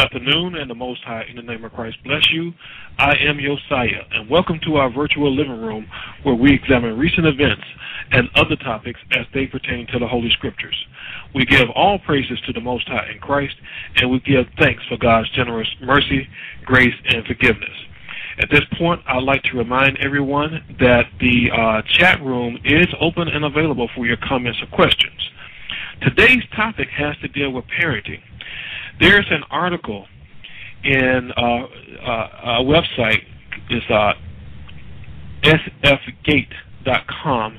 [0.00, 2.54] Afternoon, and the Most High, in the name of Christ, bless you.
[2.98, 5.86] I am Josiah, and welcome to our virtual living room
[6.22, 7.62] where we examine recent events
[8.10, 10.74] and other topics as they pertain to the Holy Scriptures.
[11.34, 13.54] We give all praises to the Most High in Christ,
[13.96, 16.26] and we give thanks for God's generous mercy,
[16.64, 17.76] grace, and forgiveness.
[18.38, 23.28] At this point, I'd like to remind everyone that the uh, chat room is open
[23.28, 25.20] and available for your comments or questions.
[26.00, 28.22] Today's topic has to deal with parenting.
[29.00, 30.06] There's an article
[30.84, 33.22] in uh, uh, a website
[33.70, 34.12] is uh,
[35.42, 37.58] sfgate.com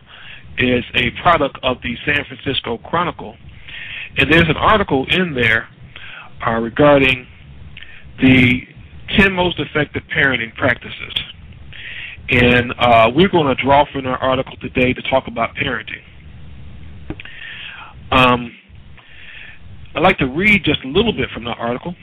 [0.59, 3.35] is a product of the San Francisco Chronicle,
[4.17, 5.67] and there's an article in there
[6.45, 7.25] uh, regarding
[8.21, 8.61] the
[9.17, 11.15] 10 most effective parenting practices.
[12.29, 16.03] And uh, we're going to draw from our article today to talk about parenting.
[18.11, 18.51] Um,
[19.95, 21.95] I'd like to read just a little bit from the article.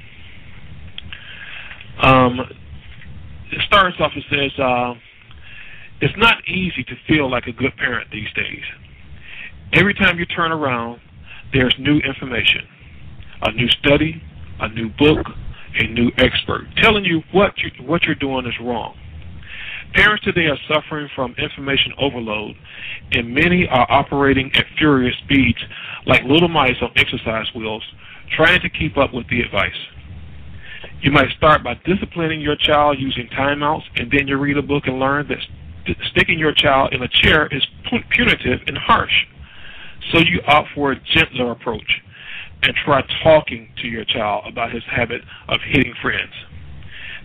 [2.03, 2.41] Um,
[3.51, 4.95] it starts off, it says, uh,
[6.01, 8.63] it's not easy to feel like a good parent these days.
[9.73, 11.01] Every time you turn around,
[11.53, 12.63] there's new information,
[13.43, 14.23] a new study,
[14.61, 15.27] a new book,
[15.75, 18.95] a new expert telling you what you, what you're doing is wrong.
[19.95, 22.55] Parents today are suffering from information overload,
[23.13, 25.59] and many are operating at furious speeds
[26.07, 27.83] like little mice on exercise wheels,
[28.37, 29.71] trying to keep up with the advice.
[31.01, 34.85] You might start by disciplining your child using timeouts, and then you read a book
[34.87, 35.39] and learn that
[35.85, 37.65] st- sticking your child in a chair is
[38.11, 39.27] punitive and harsh.
[40.13, 42.03] So you opt for a gentler approach
[42.63, 46.33] and try talking to your child about his habit of hitting friends.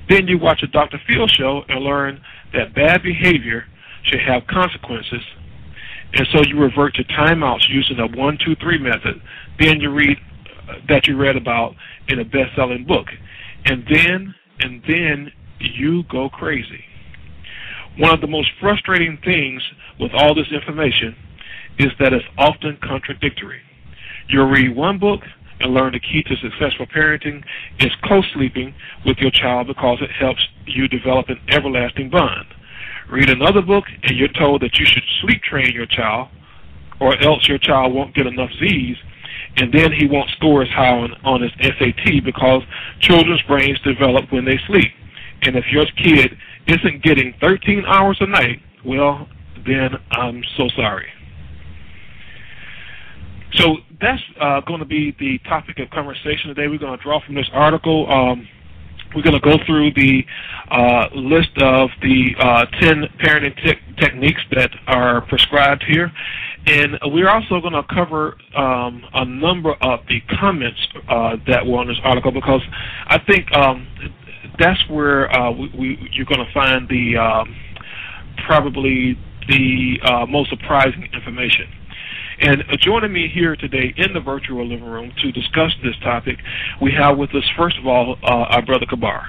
[0.09, 0.99] Then you watch a Dr.
[1.07, 2.21] Phil show and learn
[2.53, 3.65] that bad behavior
[4.03, 5.21] should have consequences,
[6.13, 9.21] and so you revert to timeouts using a one, two, three method.
[9.59, 10.17] Then you read
[10.69, 11.75] uh, that you read about
[12.07, 13.07] in a best-selling book,
[13.65, 16.83] and then and then you go crazy.
[17.97, 19.61] One of the most frustrating things
[19.99, 21.15] with all this information
[21.79, 23.61] is that it's often contradictory.
[24.29, 25.21] You'll read one book
[25.63, 27.43] and learn the key to successful parenting
[27.79, 28.73] is co-sleeping
[29.05, 32.45] with your child because it helps you develop an everlasting bond.
[33.09, 36.29] Read another book and you're told that you should sleep train your child
[36.99, 38.97] or else your child won't get enough Z's
[39.57, 42.63] and then he won't score as high on, on his SAT because
[42.99, 44.91] children's brains develop when they sleep.
[45.43, 46.37] And if your kid
[46.67, 49.27] isn't getting 13 hours a night, well,
[49.65, 51.07] then I'm so sorry.
[53.55, 56.67] So that's uh, going to be the topic of conversation today.
[56.67, 58.11] We're going to draw from this article.
[58.11, 58.47] Um,
[59.15, 60.25] we're going to go through the
[60.71, 66.11] uh, list of the uh, 10 parenting te- techniques that are prescribed here.
[66.65, 71.79] And we're also going to cover um, a number of the comments uh, that were
[71.79, 72.61] on this article because
[73.07, 73.87] I think um,
[74.57, 77.55] that's where uh, we, we, you're going to find the um,
[78.47, 81.67] probably the uh, most surprising information.
[82.43, 86.37] And joining me here today in the virtual living room to discuss this topic,
[86.81, 89.25] we have with us, first of all, uh, our brother Kabar.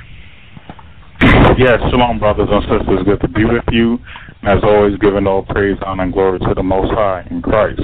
[1.56, 3.04] Yes, shalom, brothers and sisters.
[3.04, 4.00] Good to be with you.
[4.42, 7.82] As always, giving all praise, honor, and glory to the Most High in Christ.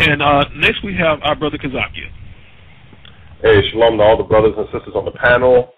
[0.00, 2.10] And uh, next we have our brother Kazakia.
[3.40, 5.74] Hey, shalom to all the brothers and sisters on the panel.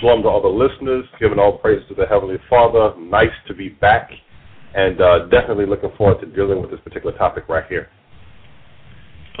[0.00, 1.04] Shalom to all the listeners.
[1.20, 2.98] Giving all praise to the Heavenly Father.
[2.98, 4.10] Nice to be back
[4.78, 7.88] and uh, definitely looking forward to dealing with this particular topic right here.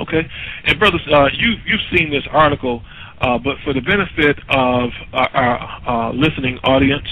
[0.00, 0.22] Okay,
[0.66, 2.82] and brothers, uh, you you've seen this article,
[3.20, 7.06] uh, but for the benefit of our, our uh, listening audience,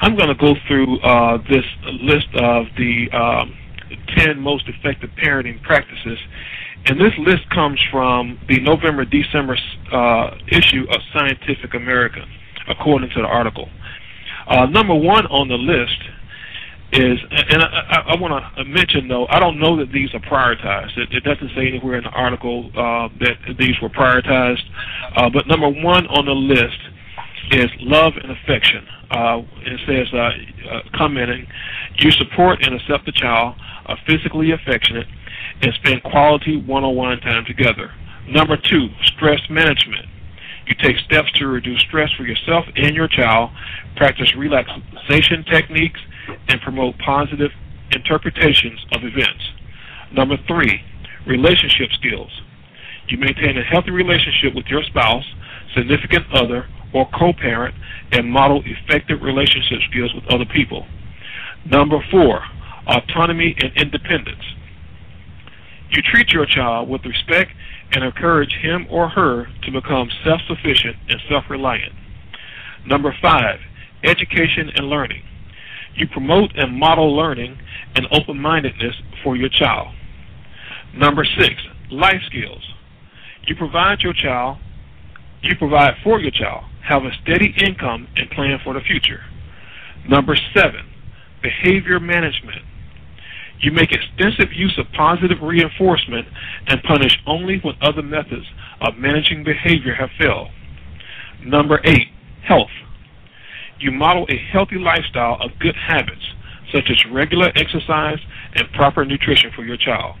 [0.00, 1.64] I'm going to go through uh, this
[2.02, 3.54] list of the um,
[4.16, 6.18] 10 most effective parenting practices.
[6.86, 9.58] And this list comes from the November December
[9.92, 12.24] uh, issue of Scientific American,
[12.68, 13.68] according to the article.
[14.70, 16.09] number one on the list
[16.92, 20.20] is, and I, I, I want to mention though, I don't know that these are
[20.20, 20.98] prioritized.
[20.98, 24.62] It, it doesn't say anywhere in the article uh, that these were prioritized.
[25.16, 26.78] Uh, but number one on the list
[27.52, 28.86] is love and affection.
[29.10, 30.30] Uh, it says, uh,
[30.70, 31.46] uh, commenting,
[31.98, 35.06] you support and accept the child, are physically affectionate,
[35.62, 37.92] and spend quality one-on-one time together.
[38.28, 40.06] Number two, stress management.
[40.66, 43.50] You take steps to reduce stress for yourself and your child,
[43.96, 46.00] practice relaxation techniques,
[46.48, 47.50] and promote positive
[47.92, 49.52] interpretations of events.
[50.12, 50.80] Number three,
[51.26, 52.30] relationship skills.
[53.08, 55.24] You maintain a healthy relationship with your spouse,
[55.74, 57.74] significant other, or co-parent,
[58.12, 60.86] and model effective relationship skills with other people.
[61.66, 62.40] Number four,
[62.86, 64.42] autonomy and independence.
[65.90, 67.50] You treat your child with respect
[67.92, 71.92] and encourage him or her to become self-sufficient and self-reliant.
[72.86, 73.58] Number five,
[74.04, 75.22] education and learning.
[75.94, 77.58] You promote and model learning
[77.94, 79.88] and open-mindedness for your child.
[80.94, 81.54] Number six,
[81.90, 82.62] life skills.
[83.46, 84.58] You provide your child,
[85.42, 89.20] you provide for your child, have a steady income and plan for the future.
[90.08, 90.86] Number seven,
[91.42, 92.62] behavior management.
[93.60, 96.26] You make extensive use of positive reinforcement
[96.66, 98.46] and punish only when other methods
[98.80, 100.48] of managing behavior have failed.
[101.44, 102.08] Number eight,
[102.46, 102.70] health.
[103.80, 106.22] You model a healthy lifestyle of good habits,
[106.72, 108.18] such as regular exercise
[108.54, 110.16] and proper nutrition for your child.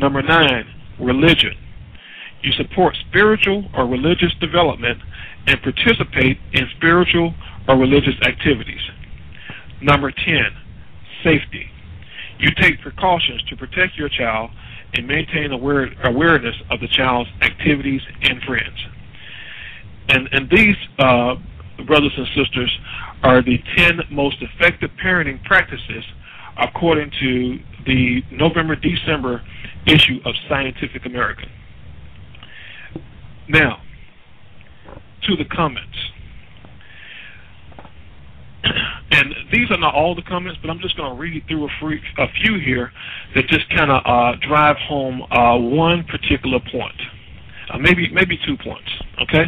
[0.00, 0.66] Number nine,
[1.00, 1.56] religion.
[2.42, 4.98] You support spiritual or religious development
[5.46, 7.34] and participate in spiritual
[7.66, 8.80] or religious activities.
[9.82, 10.36] Number 10,
[11.24, 11.66] safety.
[12.38, 14.50] You take precautions to protect your child
[14.94, 18.86] and maintain aware, awareness of the child's activities and friends.
[20.08, 21.34] And, and these, uh,
[21.86, 22.78] brothers and sisters,
[23.22, 26.04] are the 10 most effective parenting practices
[26.58, 29.42] according to the November December
[29.86, 31.48] issue of Scientific American.
[33.48, 33.80] Now,
[35.28, 35.98] to the comments.
[39.10, 41.68] And these are not all the comments, but I'm just going to read through a,
[41.80, 42.92] free, a few here
[43.34, 46.94] that just kind of uh, drive home uh, one particular point,
[47.72, 48.88] uh, maybe maybe two points.
[49.22, 49.44] Okay,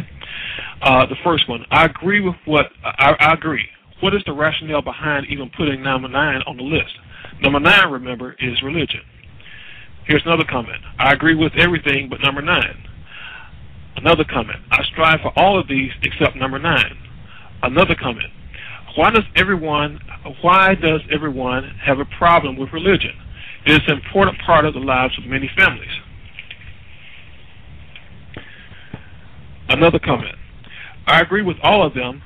[0.81, 3.65] uh, the first one, I agree with what I, I agree.
[4.01, 6.91] What is the rationale behind even putting number nine on the list?
[7.41, 9.01] Number nine, remember, is religion.
[10.05, 10.81] Here's another comment.
[10.97, 12.83] I agree with everything but number nine.
[13.97, 14.59] Another comment.
[14.71, 16.97] I strive for all of these except number nine.
[17.61, 18.31] Another comment.
[18.95, 19.99] Why does everyone
[20.41, 23.13] why does everyone have a problem with religion?
[23.65, 25.89] It is an important part of the lives of many families.
[29.69, 30.35] Another comment.
[31.11, 32.21] I agree with all of them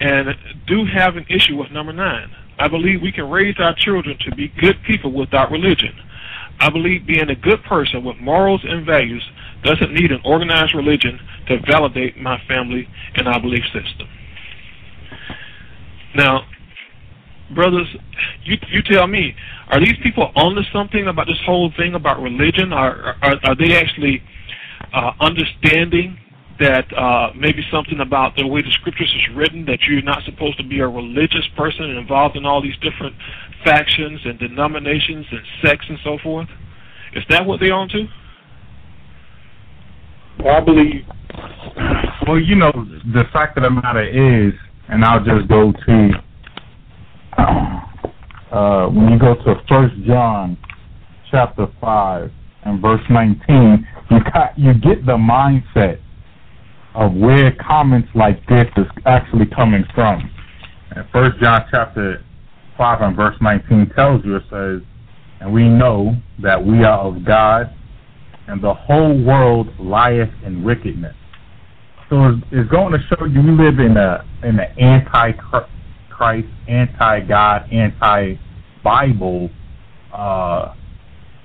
[0.00, 0.28] and
[0.66, 2.28] do have an issue with number nine.
[2.58, 5.94] I believe we can raise our children to be good people without religion.
[6.58, 9.22] I believe being a good person with morals and values
[9.62, 14.08] doesn't need an organized religion to validate my family and our belief system.
[16.16, 16.42] Now,
[17.54, 17.86] brothers,
[18.42, 19.36] you you tell me,
[19.68, 22.72] are these people onto something about this whole thing about religion?
[22.72, 24.20] Are are, are they actually
[24.92, 26.18] uh, understanding
[26.60, 30.56] that uh, maybe something about the way the scriptures is written that you're not supposed
[30.58, 33.14] to be a religious person and involved in all these different
[33.64, 36.48] factions and denominations and sects and so forth?
[37.14, 38.06] Is that what they're on to?
[40.40, 41.04] Well, I believe.
[42.26, 42.72] Well, you know,
[43.14, 44.52] the fact of the matter is,
[44.88, 46.10] and I'll just go to
[48.52, 50.56] uh, when you go to First John
[51.30, 52.30] chapter five
[52.64, 56.00] and verse nineteen, you got you get the mindset
[56.94, 60.30] of where comments like this is actually coming from.
[60.90, 62.24] And First John chapter
[62.76, 64.80] five and verse nineteen tells you it says,
[65.40, 67.72] "And we know that we are of God,
[68.46, 71.14] and the whole world lieth in wickedness."
[72.08, 75.32] So it's going to show you we live in a in an anti
[76.10, 78.34] Christ, anti God, anti
[78.82, 79.50] Bible
[80.12, 80.74] uh,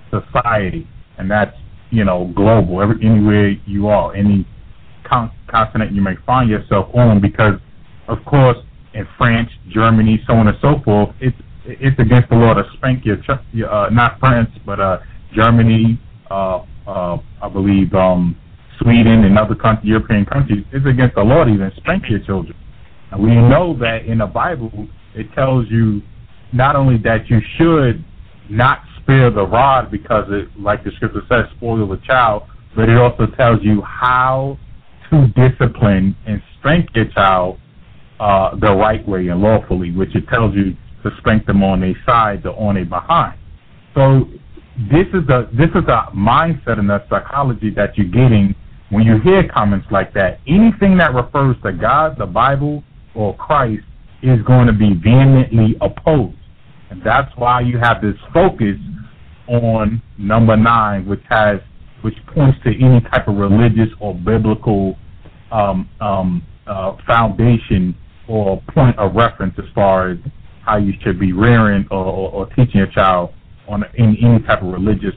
[0.10, 1.56] society, and that's
[1.92, 2.82] you know global.
[2.82, 4.48] Every anywhere you are, any
[5.04, 7.56] continent you may find yourself on, because
[8.08, 8.58] of course
[8.94, 13.06] in France, Germany, so on and so forth, it's it's against the law to spank
[13.06, 15.00] your, ch- uh, not France, but uh,
[15.34, 18.36] Germany, uh, uh, I believe um,
[18.82, 22.56] Sweden and other European countries, it's against the law to even spank your children.
[23.12, 26.02] And we know that in the Bible, it tells you
[26.52, 28.04] not only that you should
[28.50, 32.44] not spare the rod because it, like the scripture says, spoil the child,
[32.76, 34.58] but it also tells you how
[35.36, 37.60] discipline and spank your child
[38.20, 41.96] uh, the right way and lawfully, which it tells you to spank them on their
[42.06, 43.38] sides or on their behind.
[43.94, 44.26] So
[44.92, 48.56] this is a this is a mindset and a psychology that you're getting
[48.90, 50.40] when you hear comments like that.
[50.48, 53.84] Anything that refers to God, the Bible, or Christ
[54.22, 56.38] is going to be vehemently opposed.
[56.90, 58.78] And that's why you have this focus
[59.48, 61.60] on number nine, which has
[62.02, 64.98] which points to any type of religious or biblical
[65.54, 67.96] um, um, uh, foundation
[68.28, 70.18] or point of reference as far as
[70.66, 73.34] how you should be rearing or, or, or teaching a child
[73.68, 75.14] on in any type of religious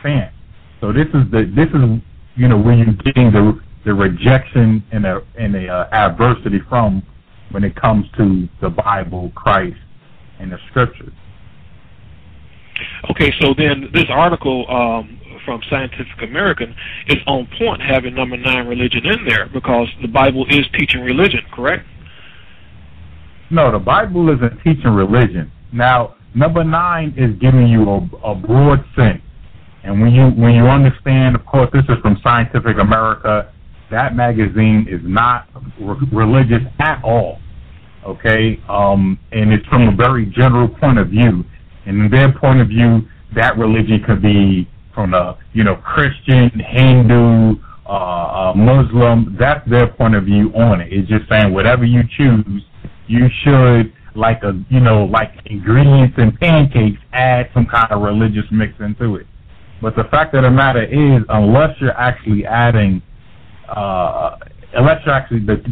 [0.00, 0.34] stance.
[0.80, 2.00] So this is the this is
[2.36, 7.02] you know where you're getting the the rejection and a and a uh, adversity from
[7.50, 9.78] when it comes to the Bible, Christ,
[10.38, 11.12] and the Scriptures.
[13.10, 15.17] Okay, so then this article um,
[15.48, 16.76] from Scientific American
[17.06, 21.40] is on point having number nine religion in there because the Bible is teaching religion,
[21.54, 21.86] correct?
[23.50, 25.50] No, the Bible isn't teaching religion.
[25.72, 29.22] Now, number nine is giving you a, a broad sense.
[29.84, 33.50] And when you when you understand, of course, this is from Scientific America.
[33.90, 35.48] That magazine is not
[35.80, 37.38] re- religious at all.
[38.04, 41.42] Okay, um, and it's from a very general point of view.
[41.86, 43.00] And in their point of view,
[43.34, 47.54] that religion could be from a you know Christian, Hindu,
[47.86, 49.36] uh, uh, Muslim.
[49.38, 50.92] That's their point of view on it.
[50.92, 52.64] It's just saying whatever you choose,
[53.06, 58.42] you should like a you know like ingredients in pancakes, add some kind of religious
[58.50, 59.28] mix into it.
[59.80, 63.00] But the fact of the matter is, unless you're actually adding,
[63.68, 64.34] uh,
[64.74, 65.62] unless you're actually the,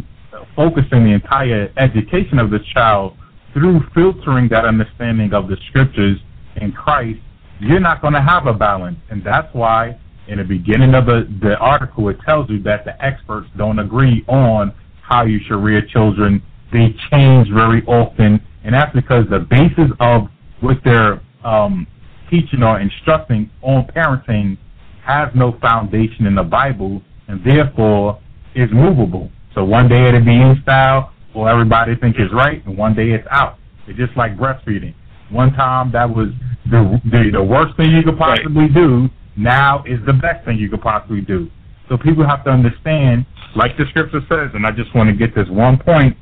[0.55, 3.17] focusing the entire education of the child
[3.51, 6.17] through filtering that understanding of the scriptures
[6.61, 7.19] in Christ,
[7.59, 8.97] you're not going to have a balance.
[9.09, 13.01] And that's why in the beginning of the, the article, it tells you that the
[13.03, 16.41] experts don't agree on how you should rear children.
[16.71, 20.27] They change very often, and that's because the basis of
[20.59, 21.87] what they're um,
[22.29, 24.57] teaching or instructing on parenting
[25.05, 28.19] has no foundation in the Bible, and therefore
[28.53, 29.31] is movable.
[29.55, 33.11] So one day it'll be in style, or everybody think it's right, and one day
[33.11, 33.57] it's out.
[33.87, 34.93] It's just like breastfeeding.
[35.29, 36.29] One time that was
[36.69, 38.73] the the, the worst thing you could possibly right.
[38.73, 39.09] do.
[39.35, 41.49] Now is the best thing you could possibly do.
[41.89, 45.35] So people have to understand, like the scripture says, and I just want to get
[45.35, 46.17] this one point.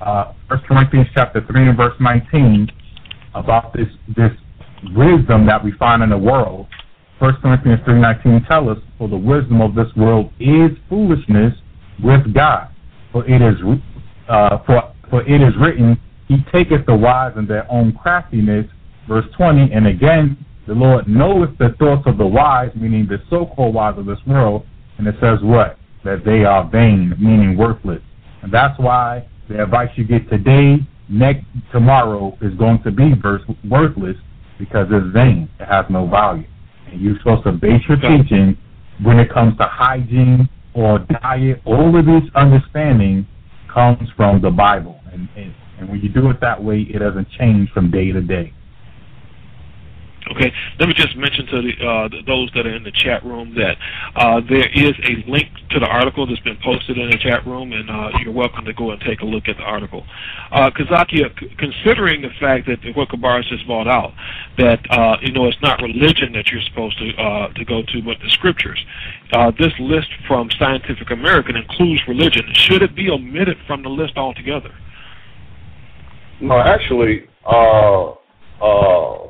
[0.00, 2.70] Uh, First Corinthians chapter three and verse nineteen
[3.34, 4.32] about this this
[4.94, 6.66] wisdom that we find in the world.
[7.18, 11.52] First Corinthians three nineteen tell us, for the wisdom of this world is foolishness
[12.02, 12.68] with God.
[13.12, 13.56] For it is
[14.28, 16.00] uh, for for it is written,
[16.30, 18.64] He taketh the wise in their own craftiness.
[19.08, 23.74] Verse twenty, and again, the Lord knoweth the thoughts of the wise, meaning the so-called
[23.74, 24.64] wise of this world,
[24.98, 25.76] and it says what?
[26.04, 28.00] That they are vain, meaning worthless.
[28.42, 30.76] And that's why the advice you get today,
[31.08, 34.16] next tomorrow is going to be verse, worthless
[34.56, 35.48] because it's vain.
[35.58, 36.46] It has no value.
[36.86, 38.56] And you're supposed to base your teaching
[39.02, 41.60] when it comes to hygiene or diet.
[41.64, 43.26] All of this understanding
[43.74, 45.00] comes from the Bible.
[45.12, 48.20] And, and, and when you do it that way, it doesn't change from day to
[48.20, 48.52] day.
[50.30, 53.54] Okay, let me just mention to the, uh, those that are in the chat room
[53.56, 53.76] that
[54.14, 57.72] uh, there is a link to the article that's been posted in the chat room,
[57.72, 60.04] and uh, you're welcome to go and take a look at the article.
[60.52, 64.12] Uh, Kazakia, considering the fact that what Kabaris just brought out,
[64.58, 68.02] that uh, you know it's not religion that you're supposed to uh, to go to,
[68.02, 68.78] but the scriptures.
[69.32, 72.44] Uh, this list from Scientific American includes religion.
[72.52, 74.70] Should it be omitted from the list altogether?
[76.40, 78.12] No, actually, uh,
[78.62, 79.26] uh,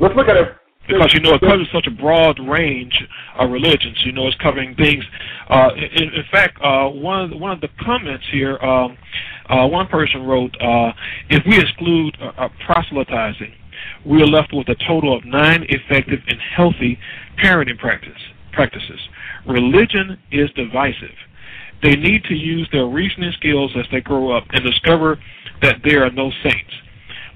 [0.00, 0.48] let's look at it.
[0.88, 3.04] Because you know it covers such a broad range
[3.38, 3.96] of religions.
[4.04, 5.04] You know it's covering things.
[5.48, 8.98] Uh, in, in fact, uh, one of the, one of the comments here, um,
[9.48, 10.92] uh, one person wrote, uh,
[11.30, 13.52] "If we exclude uh, proselytizing,
[14.04, 16.98] we are left with a total of nine effective and healthy
[17.38, 18.20] parenting practice
[18.52, 19.00] practices.
[19.46, 21.14] Religion is divisive."
[21.82, 25.18] They need to use their reasoning skills as they grow up and discover
[25.62, 26.72] that there are no saints.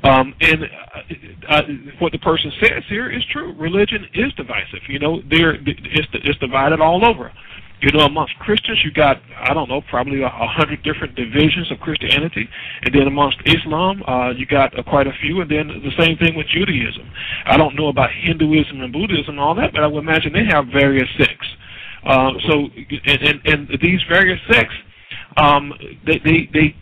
[0.05, 1.63] Um, and uh, uh,
[1.99, 3.55] what the person says here is true.
[3.59, 4.81] Religion is divisive.
[4.89, 7.33] You know, there it's, it's divided all over.
[7.81, 11.71] You know, amongst Christians, you got I don't know, probably a, a hundred different divisions
[11.73, 12.49] of Christianity,
[12.83, 16.17] and then amongst Islam, uh, you got uh, quite a few, and then the same
[16.19, 17.11] thing with Judaism.
[17.45, 20.47] I don't know about Hinduism and Buddhism and all that, but I would imagine they
[20.51, 21.47] have various sects.
[22.07, 22.69] Uh, so,
[23.07, 24.75] and, and, and these various sects,
[25.37, 25.73] um,
[26.07, 26.77] they, they, they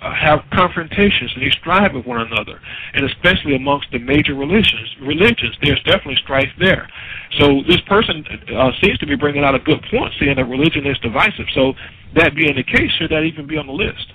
[0.00, 2.60] have confrontations and they strive with one another,
[2.94, 4.88] and especially amongst the major religions.
[5.00, 6.88] Religions, there's definitely strife there.
[7.38, 10.86] So this person uh, seems to be bringing out a good point, saying that religion
[10.86, 11.46] is divisive.
[11.54, 11.72] So
[12.14, 14.12] that being the case, should that even be on the list?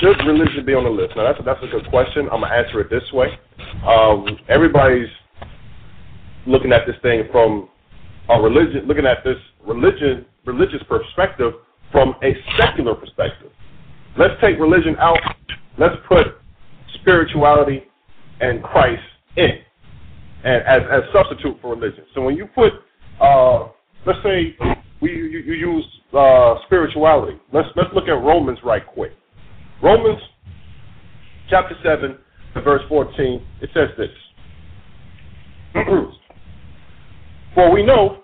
[0.00, 1.14] Should religion be on the list?
[1.16, 2.28] Now that's a, that's a good question.
[2.32, 3.38] I'm gonna answer it this way.
[3.86, 5.08] Um, everybody's
[6.46, 7.68] looking at this thing from
[8.28, 9.36] a religion, looking at this
[9.66, 11.52] religion, religious perspective
[11.92, 13.50] from a secular perspective.
[14.18, 15.18] Let's take religion out.
[15.78, 16.26] Let's put
[17.00, 17.84] spirituality
[18.40, 19.02] and Christ
[19.36, 19.58] in.
[20.44, 22.04] and as as substitute for religion.
[22.14, 22.72] So when you put,
[23.20, 23.68] uh,
[24.06, 24.56] let's say,
[25.00, 25.84] we you, you use
[26.16, 27.38] uh, spirituality.
[27.52, 29.12] Let's let's look at Romans right quick.
[29.82, 30.20] Romans
[31.48, 32.18] chapter seven,
[32.62, 33.44] verse fourteen.
[33.60, 34.10] It says this.
[37.54, 38.22] For we know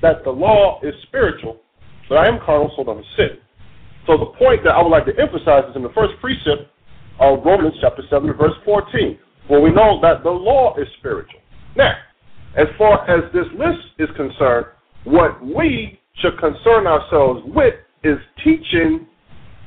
[0.00, 1.60] that the law is spiritual,
[2.08, 3.38] but I am carnal, so I'm a sin.
[4.06, 6.68] So the point that I would like to emphasize is in the first precept
[7.20, 9.18] of Romans chapter 7, verse 14.
[9.48, 11.40] For we know that the law is spiritual.
[11.76, 11.94] Now,
[12.56, 14.66] as far as this list is concerned,
[15.04, 17.74] what we should concern ourselves with
[18.04, 19.06] is teaching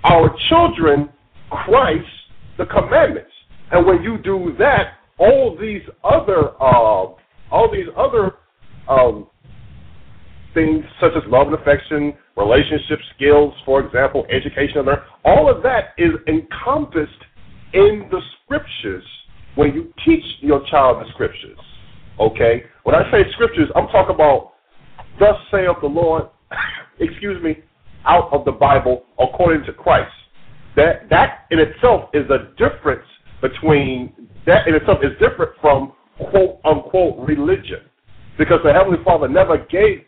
[0.03, 1.09] our children
[1.49, 2.05] Christ
[2.57, 3.31] the commandments.
[3.71, 7.13] And when you do that, all these other uh,
[7.51, 8.33] all these other
[8.89, 9.27] um,
[10.53, 14.85] things such as love and affection, relationship skills, for example, education,
[15.23, 17.11] all of that is encompassed
[17.73, 19.03] in the scriptures
[19.55, 21.57] when you teach your child the scriptures.
[22.19, 22.63] Okay?
[22.83, 24.53] When I say scriptures, I'm talking about
[25.19, 26.29] thus saith the Lord,
[26.99, 27.57] excuse me,
[28.05, 30.11] out of the Bible according to Christ.
[30.75, 33.05] That that in itself is a difference
[33.41, 34.13] between
[34.45, 35.93] that in itself is different from
[36.29, 37.81] quote unquote religion.
[38.37, 40.03] Because the Heavenly Father never gave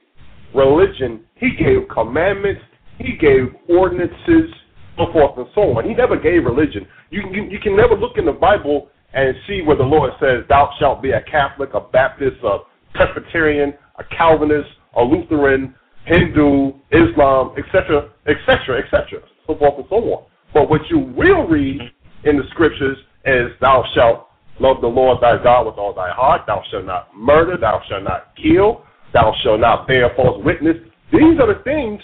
[0.53, 2.61] religion, He gave commandments,
[2.99, 4.51] He gave ordinances,
[4.97, 5.87] so forth and so on.
[5.87, 6.87] He never gave religion.
[7.09, 10.43] You, you, you can never look in the Bible and see where the Lord says,
[10.49, 12.59] Thou shalt be a Catholic, a Baptist, a
[12.93, 15.73] Presbyterian, a Calvinist, a Lutheran,
[16.05, 20.25] Hindu, Islam, etc., etc., etc., so forth and so on.
[20.53, 21.81] But what you will read
[22.23, 24.26] in the scriptures is, Thou shalt
[24.59, 26.41] Love the Lord thy God with all thy heart.
[26.47, 27.57] Thou shalt not murder.
[27.57, 28.83] Thou shalt not kill.
[29.13, 30.77] Thou shalt not bear false witness.
[31.11, 32.01] These are the things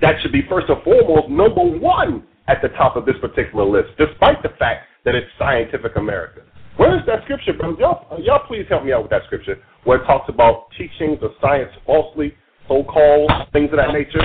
[0.00, 3.90] that should be first and foremost number one at the top of this particular list,
[3.98, 6.42] despite the fact that it's Scientific America.
[6.76, 7.76] Where is that scripture, bro?
[7.78, 11.18] Y'all, uh, y'all please help me out with that scripture where it talks about teachings
[11.22, 12.34] of science falsely,
[12.68, 14.24] so-called, things of that nature.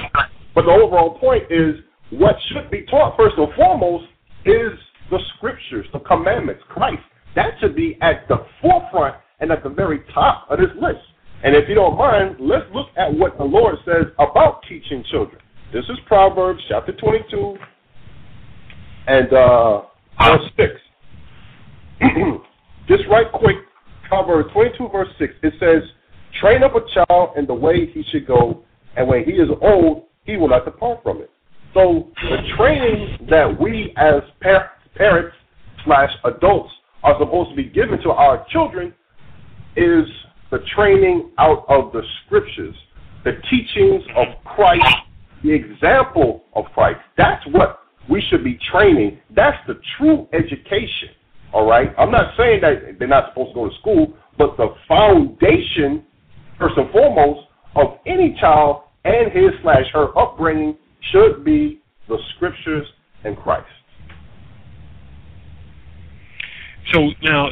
[0.54, 1.76] But the overall point is
[2.12, 4.06] what should be taught first and foremost
[4.46, 4.72] is
[5.10, 7.02] the scriptures, the commandments, Christ.
[7.36, 11.00] That should be at the forefront and at the very top of this list.
[11.44, 15.42] And if you don't mind, let's look at what the Lord says about teaching children.
[15.74, 17.58] This is Proverbs chapter 22
[19.08, 19.82] and uh,
[20.24, 20.72] verse 6.
[22.88, 23.58] Just right quick,
[24.08, 25.34] Proverbs 22, verse 6.
[25.44, 25.84] It says,
[26.40, 28.64] Train up a child in the way he should go,
[28.96, 31.30] and when he is old, he will not depart from it.
[31.74, 35.36] So the training that we as par- parents
[35.84, 36.72] slash adults
[37.06, 38.94] are supposed to be given to our children
[39.78, 40.06] is
[40.52, 42.76] the training out of the scriptures,
[43.24, 44.84] the teachings of Christ,
[45.44, 47.00] the example of Christ.
[47.16, 49.20] That's what we should be training.
[49.36, 51.10] That's the true education.
[51.54, 51.94] All right?
[51.98, 56.04] I'm not saying that they're not supposed to go to school, but the foundation,
[56.58, 60.76] first and foremost, of any child and his slash her upbringing
[61.12, 62.88] should be the scriptures
[63.24, 63.68] and Christ.
[66.92, 67.50] So now,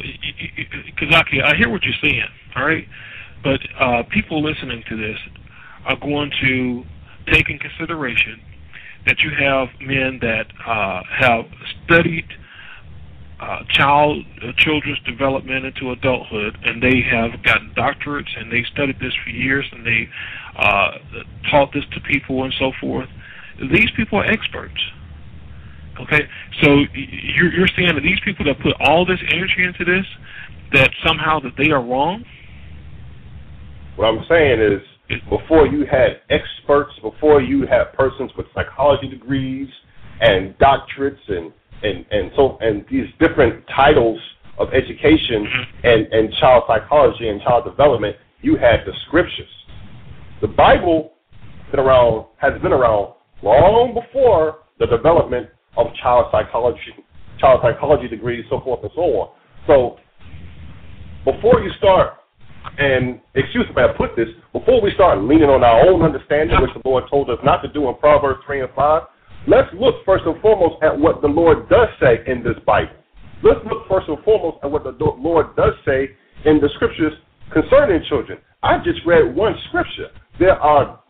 [1.00, 2.22] Kazaki, I hear what you're saying,
[2.56, 2.86] all right?
[3.42, 5.18] But uh, people listening to this
[5.86, 6.84] are going to
[7.32, 8.40] take in consideration
[9.06, 11.44] that you have men that uh, have
[11.84, 12.26] studied
[13.40, 18.98] uh, child uh, children's development into adulthood, and they have gotten doctorates, and they studied
[19.00, 20.08] this for years, and they
[20.56, 20.92] uh,
[21.50, 23.08] taught this to people and so forth.
[23.70, 24.80] These people are experts.
[26.00, 26.22] Okay,
[26.62, 30.04] so you're, you're saying that these people that put all this energy into this,
[30.72, 32.24] that somehow that they are wrong.
[33.96, 34.80] What I'm saying is,
[35.30, 39.68] before you had experts, before you had persons with psychology degrees
[40.20, 41.52] and doctorates and
[41.82, 44.18] and and so and these different titles
[44.58, 45.86] of education mm-hmm.
[45.86, 49.48] and and child psychology and child development, you had the scriptures.
[50.40, 51.12] The Bible
[51.70, 56.80] been around has been around long before the development of child psychology,
[57.38, 59.30] child psychology degrees, so forth and so on.
[59.66, 59.96] So
[61.24, 62.14] before you start,
[62.78, 66.72] and excuse me, I put this, before we start leaning on our own understanding, which
[66.74, 69.02] the Lord told us not to do in Proverbs 3 and 5,
[69.46, 72.94] let's look first and foremost at what the Lord does say in this Bible.
[73.42, 76.10] Let's look first and foremost at what the Lord does say
[76.44, 77.12] in the scriptures
[77.52, 78.38] concerning children.
[78.62, 80.08] I just read one scripture.
[80.38, 81.00] There are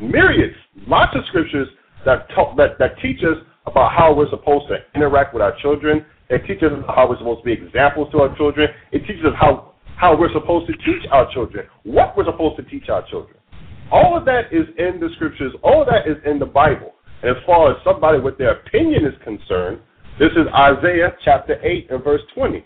[0.00, 1.68] myriads, lots of scriptures
[2.06, 6.04] that talk, that, that teach us about how we're supposed to interact with our children.
[6.30, 8.68] It teaches us how we're supposed to be examples to our children.
[8.92, 12.62] It teaches us how, how we're supposed to teach our children, what we're supposed to
[12.64, 13.36] teach our children.
[13.90, 15.52] All of that is in the scriptures.
[15.62, 16.94] All of that is in the Bible.
[17.22, 19.80] And as far as somebody with their opinion is concerned,
[20.18, 22.64] this is Isaiah chapter 8 and verse 20.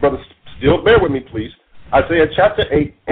[0.00, 0.24] Brothers,
[0.58, 1.50] still bear with me, please.
[1.94, 2.94] Isaiah chapter 8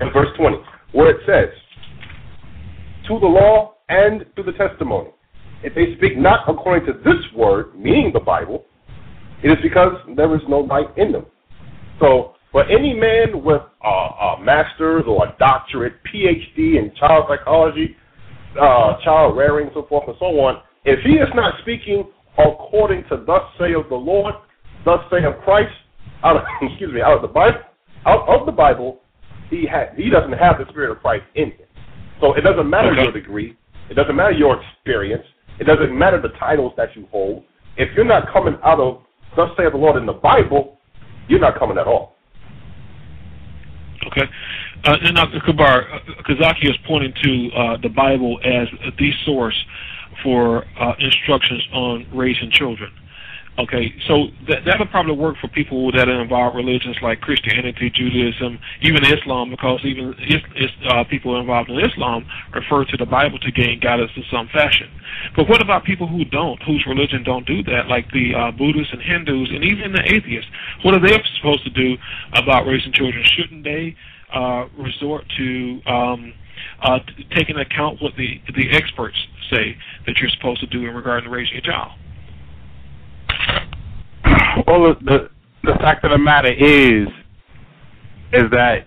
[0.00, 0.56] and verse 20,
[0.92, 1.48] where it says,
[3.08, 5.10] To the law and to the testimony.
[5.62, 8.64] If they speak not according to this word, meaning the Bible,
[9.42, 11.26] it is because there is no light in them.
[12.00, 17.96] So, for any man with a, a master's or a doctorate, PhD in child psychology,
[18.60, 22.04] uh, child rearing, so forth and so on, if he is not speaking
[22.38, 24.34] according to thus saith the Lord,
[24.84, 25.72] thus saith Christ,
[26.22, 27.60] out of, excuse me, out of the Bible,
[28.06, 29.00] out of the Bible,
[29.48, 31.66] he ha- he doesn't have the Spirit of Christ in him.
[32.20, 33.02] So it doesn't matter Okay.
[33.02, 33.56] your degree,
[33.90, 35.24] it doesn't matter your experience,
[35.62, 37.44] it doesn't matter the titles that you hold.
[37.76, 39.00] If you're not coming out of
[39.36, 40.76] thus saith the Lord in the Bible,
[41.28, 42.16] you're not coming at all.
[44.08, 44.28] Okay.
[44.84, 48.66] Uh, and now, Kabar, uh, Kazaki is pointing to uh, the Bible as
[48.98, 49.54] the source
[50.24, 52.90] for uh, instructions on raising children.
[53.58, 58.58] Okay, so that that'll probably work for people that are involved religions like Christianity, Judaism,
[58.80, 63.38] even Islam, because even is, is, uh, people involved in Islam refer to the Bible
[63.40, 64.88] to gain guidance in some fashion.
[65.36, 68.94] But what about people who don't, whose religion don't do that, like the uh, Buddhists
[68.94, 70.50] and Hindus, and even the atheists?
[70.82, 71.96] What are they supposed to do
[72.32, 73.22] about raising children?
[73.36, 73.94] Shouldn't they
[74.32, 76.32] uh, resort to um,
[76.82, 77.00] uh,
[77.36, 79.16] taking account what the the experts
[79.50, 81.92] say that you're supposed to do in regard to raising a child?
[84.66, 85.30] Well, the
[85.64, 87.08] the fact of the matter is,
[88.32, 88.86] is that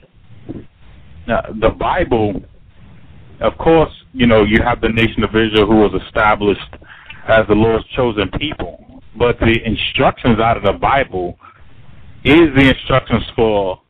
[1.27, 2.41] uh, the Bible,
[3.41, 6.59] of course, you know, you have the nation of Israel who was established
[7.27, 11.37] as the Lord's chosen people, but the instructions out of the Bible
[12.23, 13.81] is the instructions for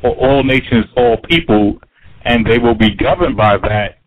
[0.00, 1.78] for all nations, all people,
[2.24, 3.98] and they will be governed by that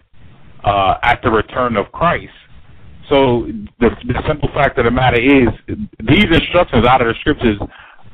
[0.63, 2.33] uh, at the return of Christ.
[3.09, 3.47] So
[3.79, 5.49] the, the simple fact of the matter is,
[6.07, 7.59] these instructions out of the scriptures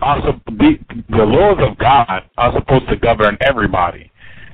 [0.02, 0.78] are the,
[1.10, 4.12] the laws of God are supposed to govern everybody.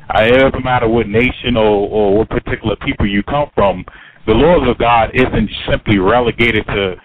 [0.10, 3.84] Uh, it doesn't matter what nation or, or what particular people you come from.
[4.26, 6.96] The laws of God isn't simply relegated to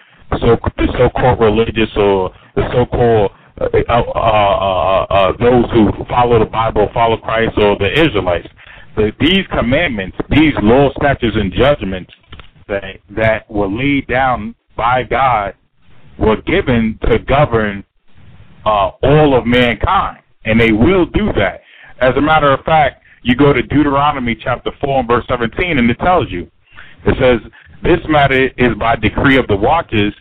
[0.41, 6.45] so the so-called religious or the so-called uh, uh, uh, uh, those who follow the
[6.49, 8.47] Bible, follow Christ, or the Israelites.
[8.95, 12.11] The, these commandments, these laws, statutes, and judgments
[12.73, 15.53] that that were laid down by God
[16.19, 17.83] were given to govern
[18.65, 21.61] uh, all of mankind, and they will do that.
[21.99, 25.89] As a matter of fact, you go to Deuteronomy chapter four and verse seventeen, and
[25.89, 26.49] it tells you,
[27.05, 27.39] it says,
[27.83, 30.13] "This matter is by decree of the watchers,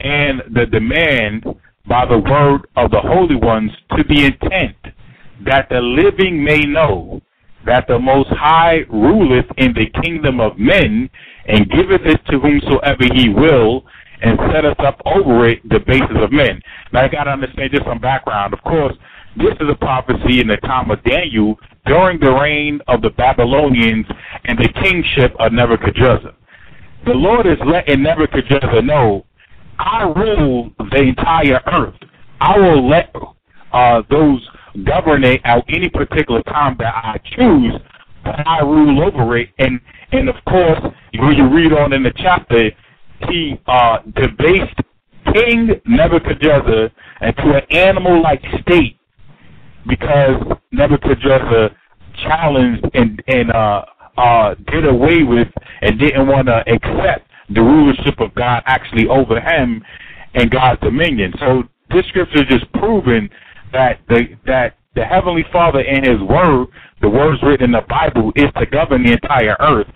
[0.00, 1.44] and the demand
[1.86, 4.76] by the word of the holy ones to the intent
[5.44, 7.20] that the living may know."
[7.64, 11.08] That the Most High ruleth in the kingdom of men,
[11.46, 13.84] and giveth it to whomsoever he will,
[14.22, 16.60] and setteth up over it the bases of men.
[16.92, 18.54] Now, I got to understand just some background.
[18.54, 18.94] Of course,
[19.36, 24.06] this is a prophecy in the time of Daniel during the reign of the Babylonians
[24.44, 26.32] and the kingship of Nebuchadnezzar.
[27.06, 29.24] The Lord is letting Nebuchadnezzar know,
[29.78, 31.94] I rule the entire earth.
[32.40, 33.12] I will let
[33.72, 34.46] uh, those
[34.84, 37.72] govern it at any particular time that I choose,
[38.24, 39.48] I rule over it.
[39.58, 39.80] And
[40.12, 40.80] and of course,
[41.14, 42.70] when you read on in the chapter,
[43.28, 44.78] he uh, debased
[45.32, 46.90] King Nebuchadnezzar
[47.22, 48.98] into an animal-like state
[49.86, 51.70] because Nebuchadnezzar
[52.22, 53.84] challenged and and uh,
[54.18, 55.48] uh, did away with
[55.80, 59.82] and didn't want to accept the rulership of God actually over him
[60.34, 61.32] and God's dominion.
[61.38, 63.28] So this scripture is just proving
[63.72, 66.68] that the that the Heavenly Father and His Word,
[67.00, 69.88] the words written in the Bible, is to govern the entire earth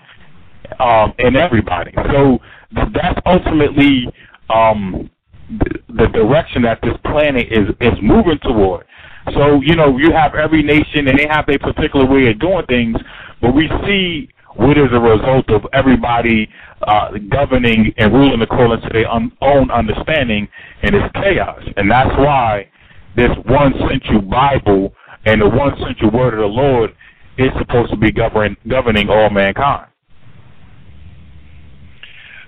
[0.80, 1.92] um, and everybody.
[2.12, 2.38] So
[2.72, 4.06] that's ultimately
[4.50, 5.10] um,
[5.48, 8.86] th- the direction that this planet is is moving toward.
[9.34, 12.64] So you know, you have every nation and they have their particular way of doing
[12.66, 12.96] things,
[13.40, 16.48] but we see what is a result of everybody
[16.82, 20.48] uh, governing and ruling according to their un- own understanding,
[20.82, 21.62] and it's chaos.
[21.76, 22.68] And that's why
[23.16, 26.94] this one central Bible and the one central word of the Lord
[27.38, 29.88] is supposed to be govern- governing all mankind.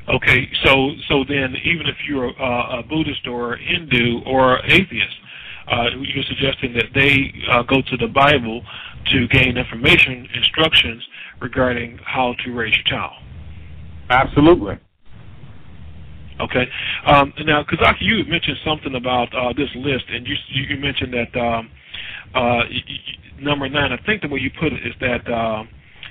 [0.09, 5.16] Okay, so so then even if you're a, a Buddhist or Hindu or atheist,
[5.70, 8.62] uh, you're suggesting that they uh, go to the Bible
[9.12, 11.07] to gain information, instructions
[11.40, 13.12] regarding how to raise your child.
[14.09, 14.78] Absolutely.
[16.40, 16.68] Okay.
[17.07, 21.40] Um, now, Kazaki, you mentioned something about uh, this list, and you you mentioned that
[21.40, 21.70] um,
[22.35, 22.62] uh,
[23.40, 23.92] number nine.
[23.92, 25.64] I think the way you put it is that uh,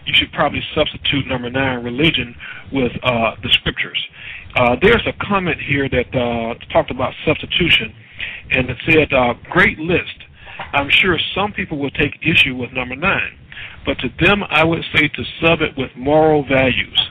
[0.06, 2.36] you should probably substitute number nine, religion,
[2.72, 4.00] with uh, the scriptures.
[4.56, 7.94] Uh, there's a comment here that uh, talked about substitution,
[8.52, 10.24] and it said, uh, "Great list.
[10.74, 13.38] I'm sure some people will take issue with number nine,
[13.86, 17.07] but to them I would say to sub it with moral values.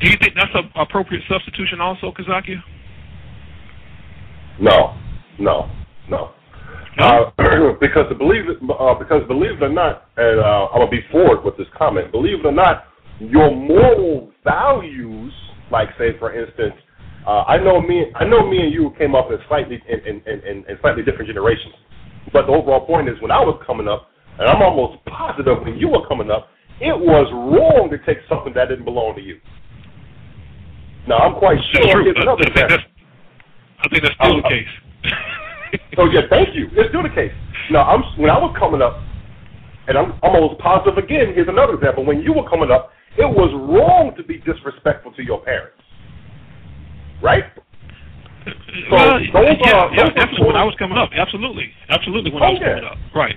[0.00, 2.56] Do you think that's an appropriate substitution also, Kazaki?
[4.58, 4.96] No,
[5.38, 5.70] no,
[6.08, 6.32] no.
[6.98, 7.30] Uh,
[7.80, 11.44] because believe it, uh, because believe it or not, and uh, I'm gonna be forward
[11.44, 12.12] with this comment.
[12.12, 12.84] Believe it or not,
[13.20, 15.32] your moral values,
[15.70, 16.74] like say for instance,
[17.26, 20.22] uh, I know me, I know me and you came up in slightly in, in,
[20.26, 21.74] in, in slightly different generations,
[22.32, 24.08] but the overall point is when I was coming up,
[24.38, 26.48] and I'm almost positive when you were coming up,
[26.80, 29.38] it was wrong to take something that didn't belong to you.
[31.06, 32.04] Now I'm quite sure.
[32.04, 32.32] That's true.
[32.32, 32.84] I, think that's,
[33.80, 34.72] I think that's still uh, the case.
[35.96, 36.68] so yeah, thank you.
[36.72, 37.32] It's still the case.
[37.70, 39.00] Now I'm when I was coming up,
[39.88, 41.32] and I'm almost positive again.
[41.34, 42.04] Here's another example.
[42.04, 45.82] When you were coming up, it was wrong to be disrespectful to your parents,
[47.22, 47.44] right?
[48.44, 50.46] So well, yeah, are, yeah definitely.
[50.46, 52.32] When I was coming up, absolutely, absolutely.
[52.32, 52.68] When oh, I was yeah.
[52.74, 53.36] coming up, right?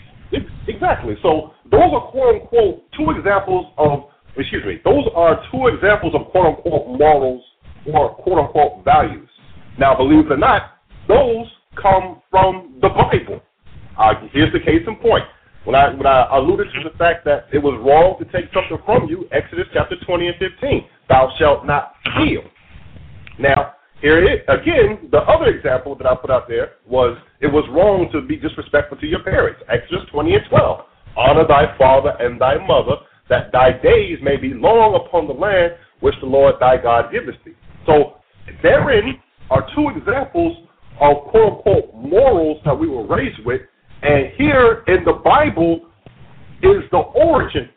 [0.67, 1.15] Exactly.
[1.21, 4.79] So those are quote unquote two examples of excuse me.
[4.83, 7.43] Those are two examples of quote unquote morals
[7.91, 9.29] or quote unquote values.
[9.77, 11.47] Now, believe it or not, those
[11.81, 13.41] come from the Bible.
[13.97, 15.23] Uh, here's the case in point.
[15.65, 18.77] When I when I alluded to the fact that it was wrong to take something
[18.85, 22.41] from you, Exodus chapter 20 and 15, thou shalt not steal.
[23.39, 24.43] Now, here it.
[24.49, 28.35] Again, the other example that I put out there was it was wrong to be
[28.35, 29.61] disrespectful to your parents.
[29.69, 30.79] Exodus 20 and 12.
[31.15, 32.95] Honor thy father and thy mother,
[33.29, 37.35] that thy days may be long upon the land which the Lord thy God giveth
[37.45, 37.55] thee.
[37.85, 38.17] So
[38.61, 39.19] therein
[39.49, 40.57] are two examples
[40.99, 43.61] of quote unquote morals that we were raised with.
[44.01, 45.81] And here in the Bible
[46.61, 47.69] is the origin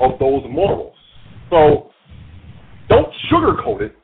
[0.00, 0.96] of those morals.
[1.50, 1.90] So
[2.88, 3.96] don't sugarcoat it.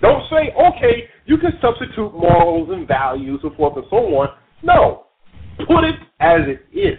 [0.00, 4.28] Don't say, okay, you can substitute morals and values and forth and so on.
[4.62, 5.06] No.
[5.66, 6.98] Put it as it is.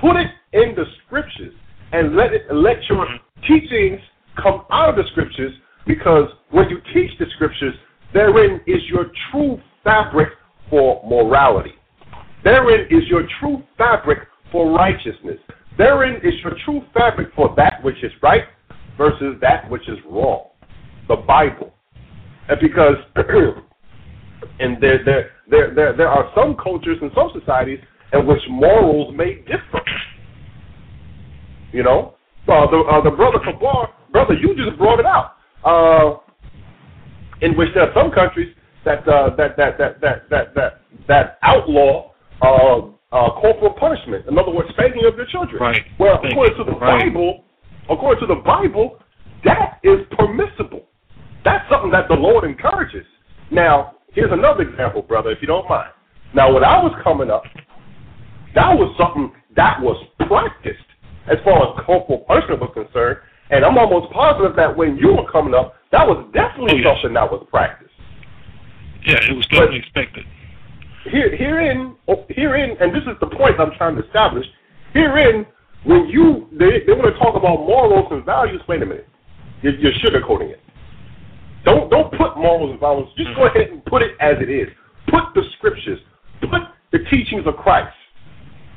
[0.00, 1.54] Put it in the scriptures
[1.92, 3.52] and let it let your mm-hmm.
[3.52, 4.00] teachings
[4.42, 5.52] come out of the scriptures
[5.86, 7.74] because when you teach the scriptures,
[8.12, 10.28] therein is your true fabric
[10.70, 11.72] for morality.
[12.44, 14.18] Therein is your true fabric
[14.50, 15.38] for righteousness.
[15.78, 18.44] Therein is your true fabric for that which is right
[18.98, 20.48] versus that which is wrong.
[21.08, 21.72] The Bible.
[22.48, 22.96] And because
[24.60, 27.78] and there, there, there, there, there are some cultures and some societies
[28.12, 29.80] in which morals may differ.
[31.72, 32.14] You know?
[32.48, 35.36] Uh, the, uh, the brother Kabar, brother, you just brought it out.
[35.64, 36.16] Uh,
[37.40, 41.38] in which there are some countries that uh, that, that, that, that, that, that, that
[41.42, 42.78] outlaw uh,
[43.12, 44.26] uh, corporal punishment.
[44.26, 45.60] In other words, spanking of their children.
[45.60, 45.82] Right.
[45.98, 47.06] Well, according to the right.
[47.06, 47.44] Bible,
[47.90, 48.98] according to the Bible,
[49.44, 50.86] that is permissible.
[51.44, 53.04] That's something that the Lord encourages.
[53.50, 55.90] Now, here's another example, brother, if you don't mind.
[56.34, 57.42] Now, when I was coming up,
[58.54, 60.78] that was something that was practiced
[61.30, 63.18] as far as corporal punishment was concerned.
[63.52, 66.96] And I'm almost positive that when you were coming up, that was definitely oh, yes.
[67.02, 67.92] something that was practiced.
[69.04, 70.24] Yeah, it was definitely but expected.
[71.04, 74.46] Here, herein, oh, herein, and this is the point I'm trying to establish.
[74.94, 75.44] Herein,
[75.84, 79.08] when you they, they want to talk about morals and values, wait a minute,
[79.60, 80.60] you're, you're sugarcoating it.
[81.64, 83.08] Don't don't put morals and values.
[83.18, 84.68] Just go ahead and put it as it is.
[85.08, 85.98] Put the scriptures,
[86.40, 86.62] put
[86.92, 87.94] the teachings of Christ,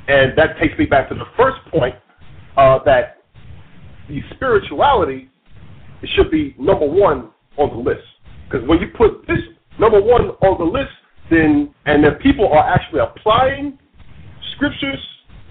[0.08, 1.94] and that takes me back to the first point
[2.56, 3.15] uh, that
[4.08, 5.30] the spirituality
[6.02, 8.04] it should be number one on the list.
[8.48, 9.40] Because when you put this
[9.78, 10.92] number one on the list,
[11.30, 13.78] then and if people are actually applying
[14.54, 14.98] scriptures,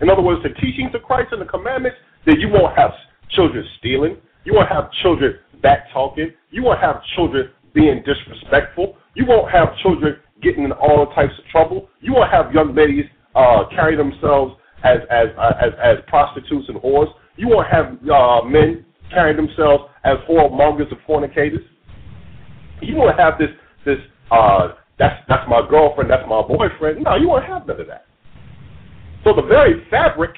[0.02, 2.92] in other words, the teachings of Christ and the commandments, then you won't have
[3.30, 9.26] children stealing, you won't have children back talking, you won't have children being disrespectful, you
[9.26, 13.64] won't have children getting in all types of trouble, you won't have young ladies uh,
[13.70, 18.86] carry themselves as as uh, as as prostitutes and whores, you won't have uh, men
[19.12, 21.62] carrying themselves as whoremongers and fornicators.
[22.82, 23.50] You won't have this
[23.86, 23.98] this
[24.32, 27.04] uh, that's that's my girlfriend, that's my boyfriend.
[27.04, 28.06] No, you won't have none of that.
[29.24, 30.32] So the very fabric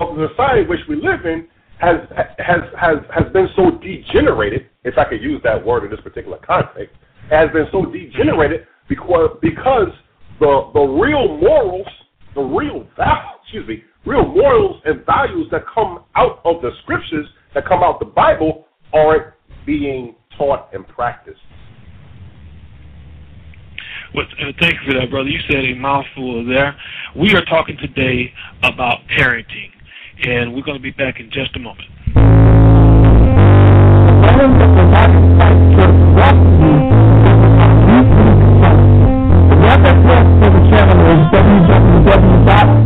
[0.00, 1.96] of the society which we live in has
[2.38, 6.38] has has has been so degenerated, if I could use that word in this particular
[6.38, 6.94] context,
[7.30, 9.88] has been so degenerated because because
[10.40, 11.86] the the real morals,
[12.34, 17.26] the real values, excuse me, real morals and values that come out of the scriptures,
[17.54, 19.34] that come out the Bible, aren't
[19.66, 21.40] being taught and practiced.
[24.14, 24.24] Well,
[24.60, 25.28] thank you for that, brother.
[25.28, 26.76] You said a mouthful there.
[27.16, 29.70] We are talking today about parenting,
[30.22, 31.88] and we're going to be back in just a moment.
[42.16, 42.85] The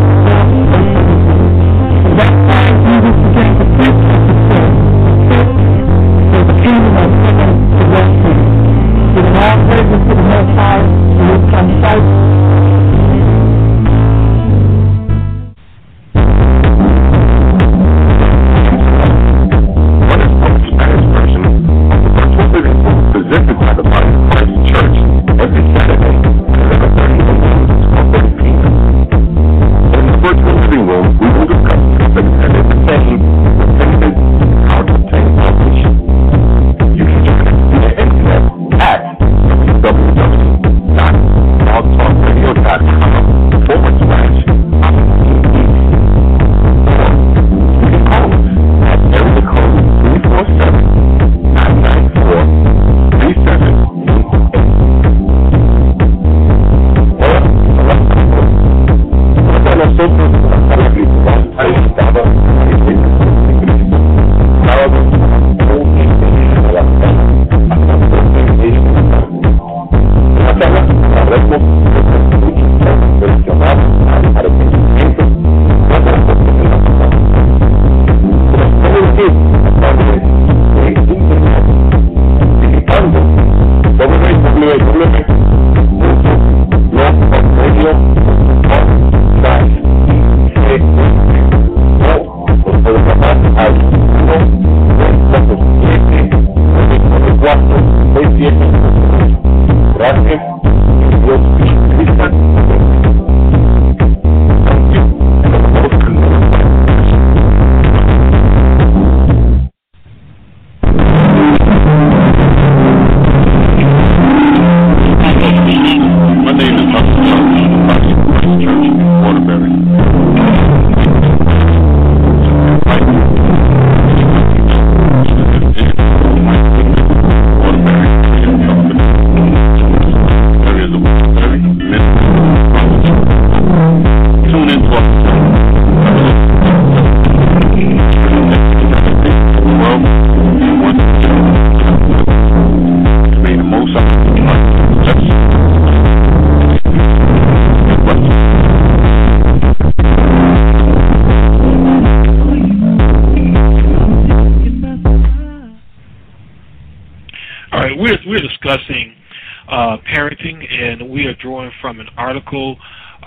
[162.51, 162.77] article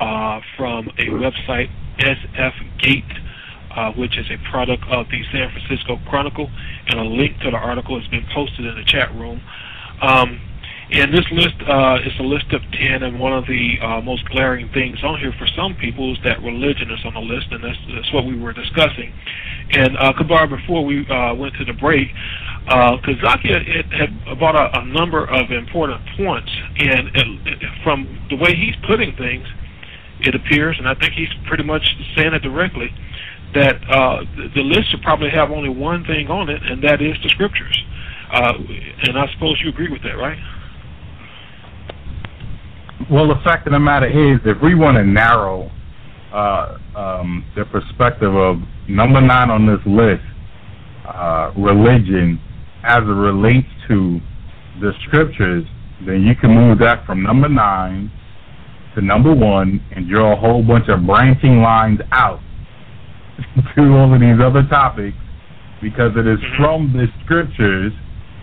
[0.00, 3.04] uh, from a website, SF Gate,
[3.76, 6.50] uh, which is a product of the San Francisco Chronicle,
[6.88, 9.40] and a link to the article has been posted in the chat room.
[10.02, 10.40] Um,
[10.90, 14.28] and this list uh, is a list of 10, and one of the uh, most
[14.28, 17.64] glaring things on here for some people is that religion is on the list, and
[17.64, 19.12] that's, that's what we were discussing.
[19.72, 22.08] And uh, Kabar, before we uh, went to the break,
[22.68, 28.08] uh, Kazaki had, had brought a, a number of important points, and it, it, from
[28.30, 29.46] the way he's putting things,
[30.20, 31.82] it appears, and I think he's pretty much
[32.16, 32.88] saying it directly,
[33.54, 37.02] that uh, the, the list should probably have only one thing on it, and that
[37.02, 37.84] is the scriptures.
[38.32, 38.52] Uh,
[39.02, 40.38] and I suppose you agree with that, right?
[43.10, 45.70] Well, the fact of the matter is, if we want to narrow
[46.32, 48.56] uh, um, the perspective of
[48.88, 50.22] number nine on this list,
[51.06, 52.40] uh, religion,
[52.84, 54.20] as it relates to
[54.80, 55.64] the scriptures,
[56.06, 58.10] then you can move that from number nine
[58.94, 62.40] to number one and draw a whole bunch of branching lines out
[63.76, 65.16] to all of these other topics
[65.82, 67.92] because it is from the scriptures,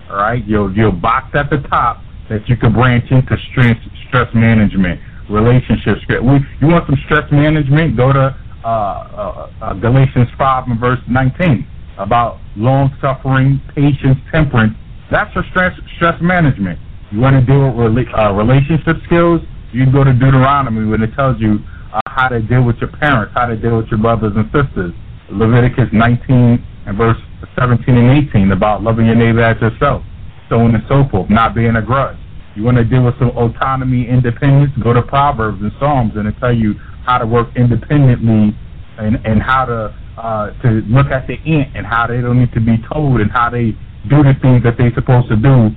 [0.10, 0.46] all right?
[0.46, 3.78] You'll you'll box at the top that you can branch into stress
[4.08, 6.22] stress management, relationship stress.
[6.22, 7.96] We, you want some stress management?
[7.96, 11.68] Go to uh, uh, uh, Galatians five and verse nineteen
[12.02, 14.74] about long suffering, patience, temperance.
[15.12, 16.80] That's for stress stress management.
[17.12, 19.42] You want to deal with rela- uh, relationship skills?
[19.72, 21.60] You can go to Deuteronomy when it tells you
[21.94, 24.94] uh, how to deal with your parents, how to deal with your brothers and sisters.
[25.32, 27.18] Leviticus 19 and verse
[27.58, 30.04] 17 and 18 about loving your neighbor as yourself,
[30.50, 32.18] so on and so forth, not being a grudge.
[32.56, 36.36] You want to deal with some autonomy, independence, go to Proverbs and Psalms and it
[36.40, 36.74] tell you
[37.06, 38.52] how to work independently
[38.98, 42.54] and, and how to uh, to look at the ant and how they don't need
[42.54, 43.72] to be told and how they
[44.10, 45.70] do the things that they're supposed to do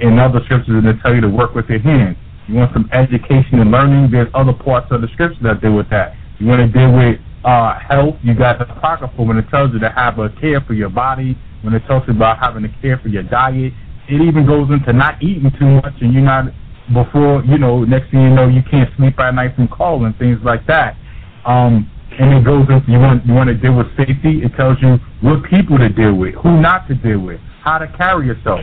[0.00, 2.16] in other scriptures and they tell you to work with your hands.
[2.48, 5.88] You want some education and learning, there's other parts of the scripture that deal with
[5.90, 6.14] that.
[6.38, 9.78] You want to deal with uh, health, you got the apocryphal when it tells you
[9.78, 13.08] to have a care for your body, when it talks about having a care for
[13.08, 13.72] your diet,
[14.08, 16.46] it even goes into not eating too much, and you're not
[16.92, 17.84] before you know.
[17.84, 20.96] Next thing you know, you can't sleep at night from cold and things like that.
[21.44, 24.42] Um, and it goes into you want you want to deal with safety.
[24.42, 27.86] It tells you what people to deal with, who not to deal with, how to
[27.96, 28.60] carry yourself.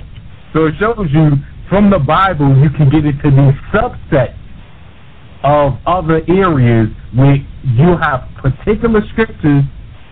[0.53, 1.31] So it shows you
[1.69, 4.37] from the Bible you can get into these subsets
[5.43, 9.63] of other areas where you have particular scriptures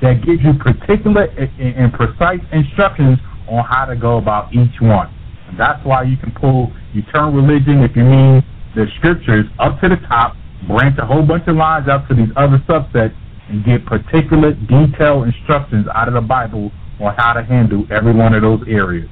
[0.01, 1.23] that give you particular
[1.59, 3.17] and precise instructions
[3.47, 5.11] on how to go about each one.
[5.47, 8.43] And that's why you can pull, you turn religion, if you mean
[8.75, 10.36] the scriptures, up to the top,
[10.67, 13.15] branch a whole bunch of lines out to these other subsets,
[13.49, 18.33] and get particular detailed instructions out of the Bible on how to handle every one
[18.33, 19.09] of those areas.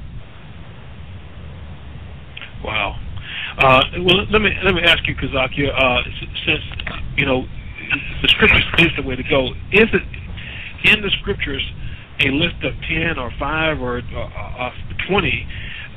[2.64, 3.00] Wow.
[3.58, 6.02] Uh, well, let me let me ask you, Kazakia, uh,
[6.46, 6.64] since
[7.18, 7.46] you know
[8.22, 9.50] the scriptures is the way to go.
[9.72, 10.02] Is it
[10.90, 11.64] in the scriptures
[12.20, 14.72] a list of ten or five or uh, uh,
[15.08, 15.46] twenty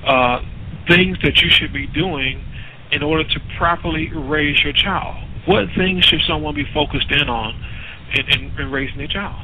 [0.05, 0.41] uh,
[0.89, 2.45] things that you should be doing
[2.93, 5.16] in order to properly raise your child?
[5.47, 7.55] What things should someone be focused in on
[8.15, 9.43] in, in, in raising their child?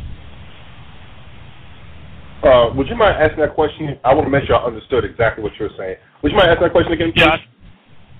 [2.42, 3.98] Uh, would you mind asking that question?
[4.04, 5.96] I want to make sure I understood exactly what you're saying.
[6.22, 7.22] Would you mind asking that question again, please?
[7.22, 7.36] Yeah,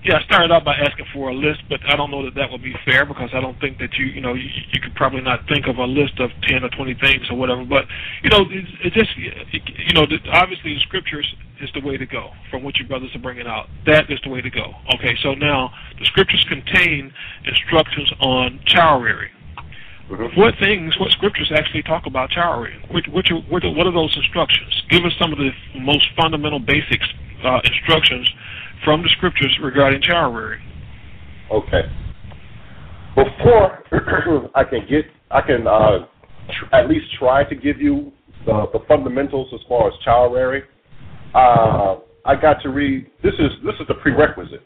[0.03, 2.51] yeah, I started out by asking for a list, but I don't know that that
[2.51, 5.21] would be fair because I don't think that you, you know, you, you could probably
[5.21, 7.63] not think of a list of ten or twenty things or whatever.
[7.63, 7.85] But
[8.21, 11.27] you know, it's, it's just, you know, obviously the scriptures
[11.61, 12.31] is the way to go.
[12.51, 14.73] From what your brothers are bringing out, that is the way to go.
[14.95, 17.11] Okay, so now the scriptures contain
[17.45, 19.31] instructions on child rearing.
[20.09, 20.39] Mm-hmm.
[20.39, 22.81] What things, what scriptures actually talk about rearing?
[22.91, 24.83] Which, which, what are those instructions?
[24.89, 27.07] Give us some of the most fundamental basics
[27.43, 28.29] uh, instructions
[28.83, 30.61] from the scriptures regarding rearing.
[31.51, 31.83] Okay.
[33.15, 33.83] Before
[34.55, 36.05] I can get, I can uh,
[36.47, 38.11] tr- at least try to give you
[38.45, 39.93] the, the fundamentals as far as
[40.31, 40.63] rearing.
[41.33, 43.09] Uh, I got to read.
[43.23, 44.63] This is this is the prerequisite.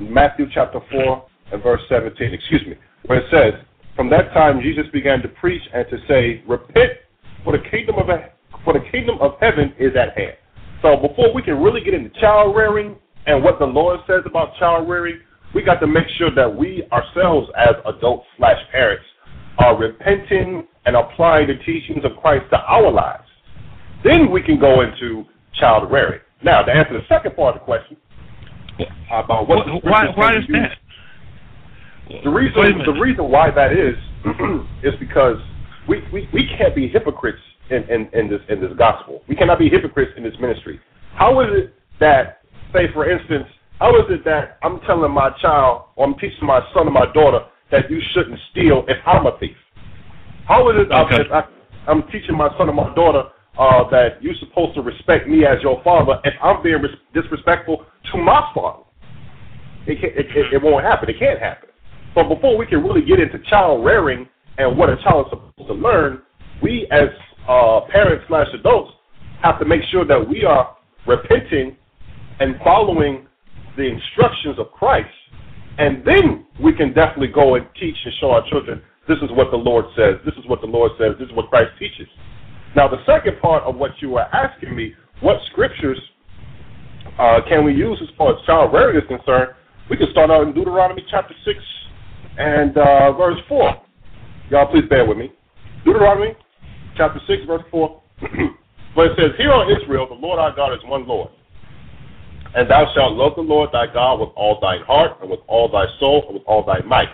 [0.00, 2.34] Matthew chapter four and verse seventeen.
[2.34, 2.74] Excuse me,
[3.06, 3.60] where it says,
[3.98, 6.92] "From that time Jesus began to preach and to say, Repent,
[7.42, 8.06] for the kingdom of
[8.64, 10.36] for the kingdom of heaven is at hand."
[10.82, 12.94] So before we can really get into child rearing,
[13.26, 15.18] and what the Lord says about child rearing,
[15.52, 19.04] we got to make sure that we ourselves as adults slash parents
[19.58, 23.26] are repenting and applying the teachings of Christ to our lives.
[24.04, 25.24] Then we can go into
[25.54, 26.20] child rearing.
[26.44, 27.96] Now, to answer the second part of the question
[29.10, 30.78] about what why, why is that?
[32.24, 33.96] The reason the reason why that is
[34.82, 35.36] is because
[35.88, 37.38] we, we, we can't be hypocrites
[37.70, 39.22] in, in, in this in this gospel.
[39.28, 40.80] We cannot be hypocrites in this ministry.
[41.14, 42.42] How is it that
[42.72, 43.46] say, for instance,
[43.78, 47.10] how is it that I'm telling my child or I'm teaching my son or my
[47.12, 47.40] daughter
[47.70, 49.56] that you shouldn't steal if I'm a thief?
[50.46, 51.22] How is it okay.
[51.22, 51.44] if I,
[51.86, 53.24] I'm teaching my son or my daughter
[53.58, 57.84] uh, that you're supposed to respect me as your father if I'm being res- disrespectful
[58.12, 58.84] to my father?
[59.86, 61.08] It, it, it, it won't happen.
[61.08, 61.67] It can't happen.
[62.14, 64.28] But before we can really get into child rearing
[64.58, 66.22] and what a child is supposed to learn,
[66.62, 67.08] we as
[67.48, 68.92] uh, parents slash adults
[69.42, 71.76] have to make sure that we are repenting
[72.40, 73.26] and following
[73.76, 75.08] the instructions of Christ,
[75.78, 79.50] and then we can definitely go and teach and show our children this is what
[79.50, 82.06] the Lord says, this is what the Lord says, this is what Christ teaches.
[82.76, 85.98] Now, the second part of what you were asking me, what scriptures
[87.18, 89.56] uh, can we use as far as child rearing is concerned?
[89.88, 91.56] We can start out in Deuteronomy chapter 6
[92.38, 93.82] and uh, verse 4.
[94.50, 95.32] Y'all, please bear with me.
[95.84, 96.34] Deuteronomy
[96.96, 98.02] chapter 6, verse 4,
[98.94, 101.30] where it says, Hear, O Israel, the Lord our God is one Lord.
[102.54, 105.68] And thou shalt love the Lord thy God with all thine heart, and with all
[105.68, 107.08] thy soul, and with all thy might.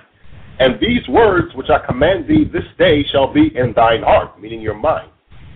[0.60, 4.60] And these words which I command thee this day shall be in thine heart, meaning
[4.60, 5.10] your mind.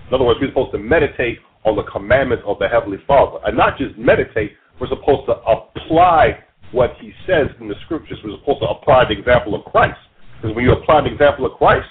[0.09, 3.39] In other words, we're supposed to meditate on the commandments of the Heavenly Father.
[3.47, 6.43] And not just meditate, we're supposed to apply
[6.73, 8.19] what he says in the scriptures.
[8.25, 9.99] We're supposed to apply the example of Christ.
[10.41, 11.89] Because when you apply the example of Christ,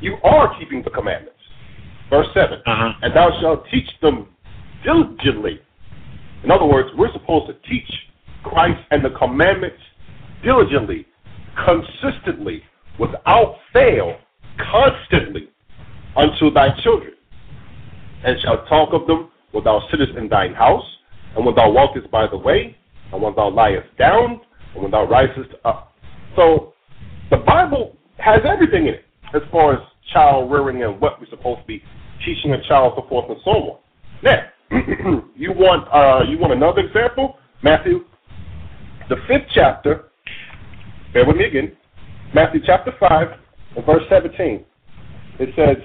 [0.00, 1.38] you are keeping the commandments.
[2.08, 2.92] Verse 7 uh-huh.
[3.02, 4.28] And thou shalt teach them
[4.84, 5.60] diligently
[6.42, 7.88] in other words, we're supposed to teach
[8.44, 9.80] Christ and the commandments
[10.42, 11.06] diligently,
[11.64, 12.62] consistently,
[12.98, 14.16] without fail,
[14.72, 15.48] constantly
[16.16, 17.12] unto thy children,
[18.24, 20.84] and shalt talk of them when thou sittest in thine house,
[21.36, 22.76] and when thou walkest by the way,
[23.12, 24.40] and when thou liest down,
[24.74, 25.92] and when thou risest up.
[26.36, 26.74] So
[27.30, 29.04] the Bible has everything in it
[29.34, 29.80] as far as
[30.12, 31.82] child rearing and what we're supposed to be
[32.24, 33.78] teaching a child, so forth and so on.
[34.22, 34.42] Now,
[35.36, 37.36] you want uh, you want another example?
[37.62, 38.04] Matthew,
[39.08, 40.04] the fifth chapter.
[41.12, 41.76] Bear with me again.
[42.34, 43.28] Matthew chapter five,
[43.76, 44.64] and verse seventeen.
[45.38, 45.76] It says,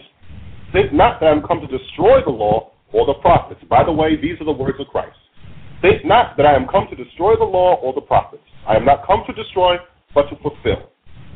[0.74, 4.16] "Think not that I'm come to destroy the law or the prophets." By the way,
[4.16, 5.18] these are the words of Christ.
[5.82, 8.44] Think not that I am come to destroy the law or the prophets.
[8.68, 9.78] I am not come to destroy,
[10.14, 10.90] but to fulfill.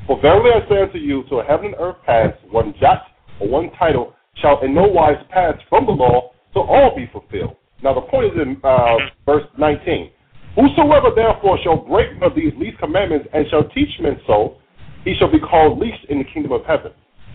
[0.07, 3.03] For verily I say unto you, till heaven and earth pass, one jot
[3.39, 7.55] or one title shall in no wise pass from the law, till all be fulfilled.
[7.83, 10.11] Now the point is in uh, verse 19.
[10.55, 14.57] Whosoever therefore shall break one of these least commandments and shall teach men so,
[15.05, 16.91] he shall be called least in the kingdom of heaven.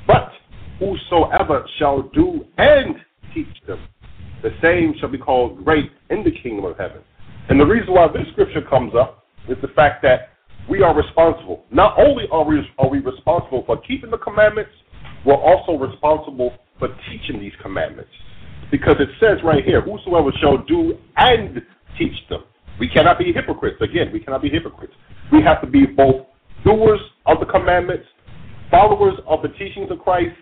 [0.07, 0.31] But
[0.79, 2.97] whosoever shall do and
[3.33, 3.81] teach them,
[4.45, 7.01] the same shall be called great in the kingdom of heaven.
[7.49, 10.29] And the reason why this scripture comes up is the fact that
[10.69, 11.65] we are responsible.
[11.71, 14.71] Not only are we, are we responsible for keeping the commandments,
[15.25, 18.11] we're also responsible for teaching these commandments.
[18.71, 21.63] Because it says right here, whosoever shall do and
[21.99, 22.45] teach them.
[22.79, 23.79] We cannot be hypocrites.
[23.81, 24.93] Again, we cannot be hypocrites.
[25.33, 26.27] We have to be both
[26.65, 28.05] doers of the commandments,
[28.71, 30.37] followers of the teachings of Christ,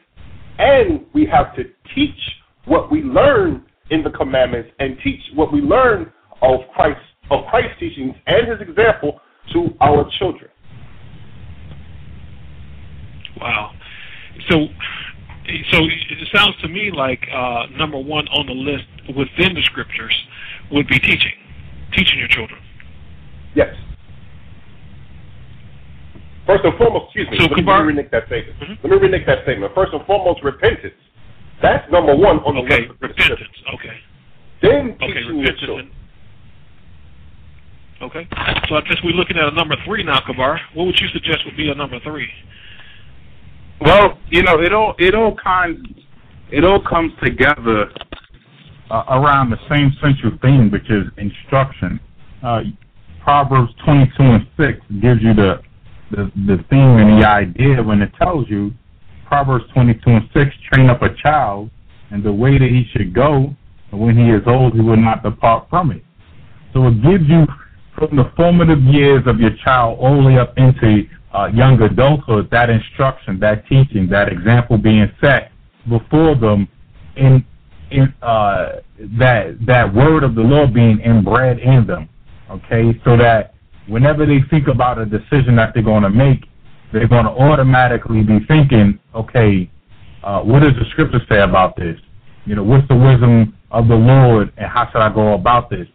[0.59, 2.18] and we have to teach
[2.64, 7.78] what we learn in the commandments and teach what we learn of Christ of Christ's
[7.78, 9.20] teachings and his example
[9.53, 10.51] to our children.
[13.40, 13.72] Wow.
[14.49, 14.66] So
[15.70, 20.14] so it sounds to me like uh, number one on the list within the scriptures
[20.70, 21.34] would be teaching,
[21.93, 22.61] teaching your children.
[23.55, 23.74] Yes.
[26.47, 27.36] First and foremost, excuse me.
[27.38, 28.59] So let, me, Kabar- let me renege that statement.
[28.61, 28.78] Mhm.
[28.82, 29.74] Let me renege that statement.
[29.74, 30.95] First and foremost, repentance.
[31.62, 32.90] That's number one on the Okay, list.
[32.90, 33.38] of the repentance.
[33.40, 33.64] scriptures.
[33.74, 33.96] Okay.
[34.62, 35.90] Then Okay, teaching your repentance.
[38.00, 38.26] And, okay.
[38.68, 40.60] So I guess we're looking at a number three now, Kabar.
[40.74, 42.28] What would you suggest would be a number three?
[43.80, 46.00] Well, you know, it all it all kind
[46.50, 47.90] it all comes together
[48.90, 51.98] uh, around the same central theme, which is instruction.
[52.42, 52.60] Uh,
[53.24, 55.60] Proverbs 22 and 6 gives you the,
[56.10, 58.72] the the theme and the idea when it tells you
[59.33, 61.70] Proverbs 22 and 6 train up a child
[62.11, 63.57] and the way that he should go,
[63.91, 66.05] and when he is old, he will not depart from it.
[66.74, 67.47] So it gives you
[67.97, 72.51] from the formative years of your child all the way up into uh, young adulthood,
[72.51, 75.51] that instruction, that teaching, that example being set
[75.89, 76.68] before them,
[77.16, 77.43] in
[77.91, 78.80] in uh,
[79.18, 82.07] that that word of the Lord being inbred in them.
[82.51, 83.55] Okay, so that
[83.89, 86.45] whenever they think about a decision that they're going to make,
[86.93, 89.70] they're going to automatically be thinking, okay,
[90.22, 91.99] uh, what does the scripture say about this?
[92.45, 95.86] You know, what's the wisdom of the Lord, and how should I go about this?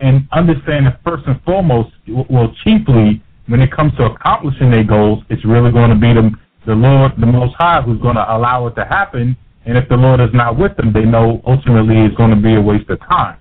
[0.00, 1.90] And understand that first and foremost,
[2.28, 6.30] well, chiefly when it comes to accomplishing their goals, it's really going to be the,
[6.66, 9.36] the Lord, the Most High, who's going to allow it to happen.
[9.64, 12.54] And if the Lord is not with them, they know ultimately it's going to be
[12.54, 13.40] a waste of time.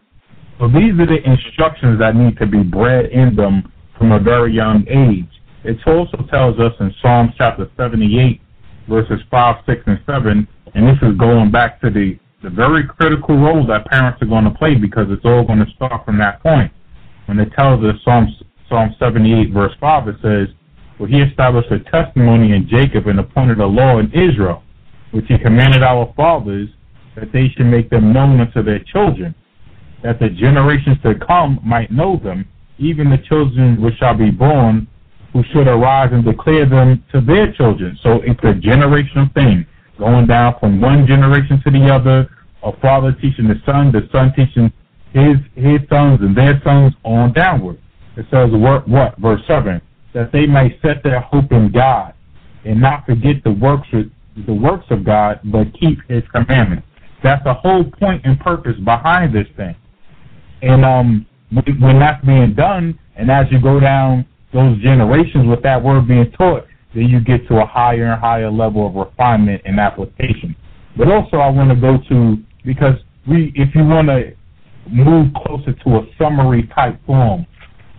[0.60, 4.54] So these are the instructions that need to be bred in them from a very
[4.54, 5.30] young age.
[5.66, 8.40] It also tells us in Psalms chapter 78,
[8.88, 13.36] verses 5, 6, and 7, and this is going back to the, the very critical
[13.36, 16.44] role that parents are going to play because it's all going to start from that
[16.44, 16.72] point.
[17.26, 18.30] When it tells us Psalms
[18.70, 20.48] Psalm 78, verse 5, it says,
[21.00, 24.62] For he established a testimony in Jacob and appointed a law in Israel,
[25.14, 26.70] which he commanded our fathers
[27.16, 29.34] that they should make them known unto their children,
[30.04, 32.48] that the generations to come might know them,
[32.78, 34.88] even the children which shall be born,
[35.36, 38.00] who should arise and declare them to their children.
[38.02, 39.66] So it's a generational thing,
[40.00, 42.30] going down from one generation to the other,
[42.64, 44.72] a father teaching the son, the son teaching
[45.12, 47.78] his his sons and their sons on downward.
[48.16, 49.82] It says what, what verse seven
[50.14, 52.14] that they may set their hope in God
[52.64, 54.06] and not forget the works of,
[54.46, 56.88] the works of God, but keep His commandments.
[57.24, 59.76] That's the whole point and purpose behind this thing.
[60.62, 64.26] And um, when, when that's being done, and as you go down
[64.56, 68.50] those generations with that word being taught, then you get to a higher and higher
[68.50, 70.56] level of refinement and application.
[70.98, 72.96] But also, I want to go to because
[73.28, 74.34] we, if you want to
[74.90, 77.46] move closer to a summary type form,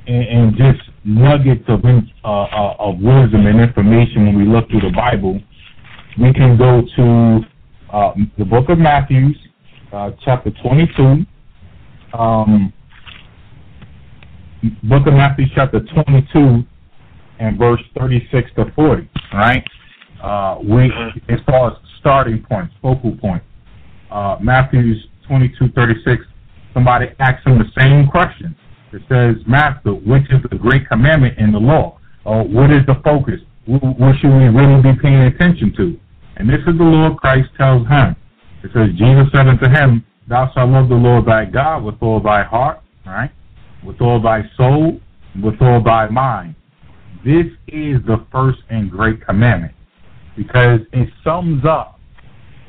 [0.06, 4.80] and, and just nuggets of uh, uh, of wisdom and information when we look through
[4.80, 5.40] the Bible,
[6.18, 7.40] we can go to
[7.92, 9.28] uh, the book of Matthew,
[9.92, 11.26] uh, chapter 22.
[12.16, 12.72] Um,
[14.84, 16.62] book of Matthew, chapter 22,
[17.38, 19.08] and verse 36 to 40.
[19.32, 19.64] Right?
[20.22, 20.90] Uh, we,
[21.28, 23.42] as far as starting points, focal point.
[24.10, 26.22] Uh, Matthew's 22, 36.
[26.72, 28.56] Somebody asks him the same question.
[28.92, 31.98] It says, Master, which is the great commandment in the law?
[32.24, 33.40] Or what is the focus?
[33.66, 35.98] What should we really be paying attention to?
[36.36, 38.14] And this is the Lord Christ tells him.
[38.62, 42.20] It says, Jesus said unto him, Thou shalt love the Lord thy God with all
[42.20, 43.30] thy heart, right?
[43.86, 45.00] With all thy soul,
[45.42, 46.54] with all thy mind.
[47.24, 49.74] This is the first and great commandment
[50.36, 51.98] because it sums up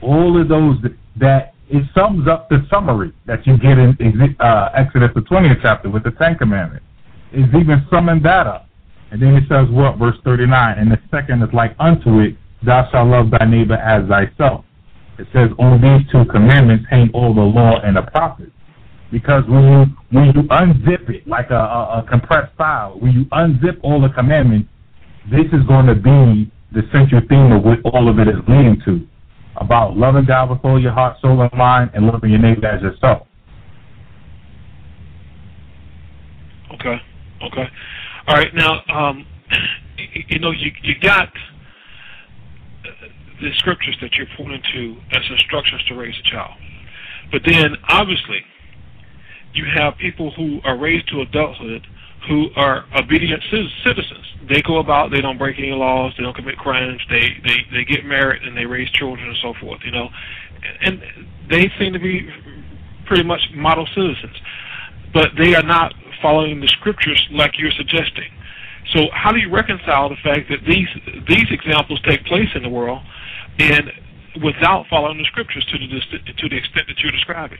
[0.01, 0.78] all of those
[1.18, 5.89] that it sums up the summary that you get in uh, Exodus the 20th chapter
[5.89, 6.86] with the Ten Commandments.
[7.34, 8.70] It's even summing that up.
[9.11, 9.97] And then it says what?
[9.97, 10.78] Verse 39.
[10.78, 14.63] And the second is like unto it, thou shalt love thy neighbor as thyself.
[15.20, 18.51] It says, on these two commandments hang all the law and the prophets.
[19.12, 23.26] Because when you when you unzip it like a, a, a compressed file, when you
[23.26, 24.70] unzip all the commandments,
[25.32, 28.82] this is going to be the central theme of what all of it is leading
[28.86, 29.08] to
[29.55, 32.82] about loving God with all your heart, soul, and mind, and loving your neighbor as
[32.82, 33.28] yourself.
[36.74, 37.01] Okay.
[37.43, 37.68] Okay.
[38.28, 38.53] All right.
[38.53, 39.26] Now, um,
[40.28, 41.30] you know, you you got
[43.41, 46.55] the scriptures that you're pointing to as instructions to raise a child,
[47.32, 48.41] but then obviously
[49.58, 51.86] you have people who are raised to adulthood
[52.28, 53.41] who are obedient
[53.84, 54.26] citizens.
[54.49, 57.84] They go about, they don't break any laws, they don't commit crimes, they they they
[57.86, 59.82] get married and they raise children and so forth.
[59.86, 60.10] You know,
[60.82, 61.01] and
[61.49, 62.30] they seem to be
[63.05, 64.36] pretty much model citizens,
[65.14, 68.30] but they are not following the scriptures like you're suggesting.
[68.93, 70.88] So how do you reconcile the fact that these
[71.28, 73.01] these examples take place in the world,
[73.60, 73.91] and
[74.43, 77.60] without following the scriptures to the to the extent that you're describing?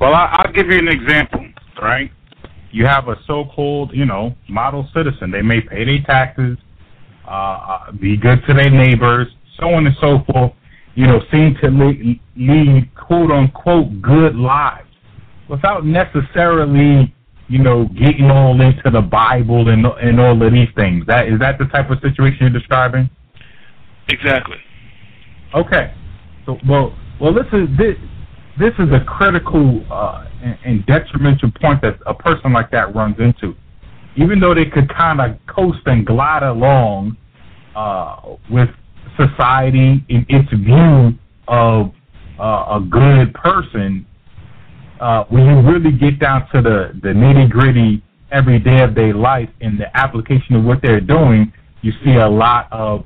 [0.00, 1.46] Well, I, I'll give you an example,
[1.80, 2.10] right?
[2.72, 5.30] You have a so-called, you know, model citizen.
[5.30, 6.56] They may pay their taxes,
[7.26, 9.26] uh, uh, be good to their neighbors,
[9.58, 10.52] so on and so forth.
[10.94, 14.88] You know, seem to lead, lead quote unquote good lives
[15.48, 17.14] without necessarily,
[17.48, 21.04] you know, getting all into the Bible and and all of these things.
[21.06, 23.10] That is that the type of situation you're describing?
[24.08, 24.56] Exactly.
[25.54, 25.94] Okay.
[26.46, 27.96] So well, well, this is this
[28.60, 30.26] this is a critical uh,
[30.64, 33.54] and, detrimental point that a person like that runs into.
[34.16, 37.16] Even though they could kind of coast and glide along
[37.74, 38.68] uh, with
[39.16, 41.12] society in its view
[41.48, 41.92] of
[42.38, 44.06] uh, a good person,
[45.00, 49.14] uh, when you really get down to the, the nitty gritty every day of their
[49.14, 51.50] life and the application of what they're doing,
[51.80, 53.04] you see a lot of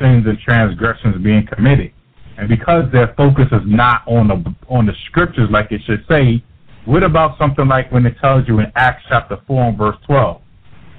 [0.00, 1.92] sins and transgressions being committed.
[2.38, 6.42] And because their focus is not on the on the scriptures like it should say,
[6.84, 10.40] what about something like when it tells you in Acts chapter four and verse twelve?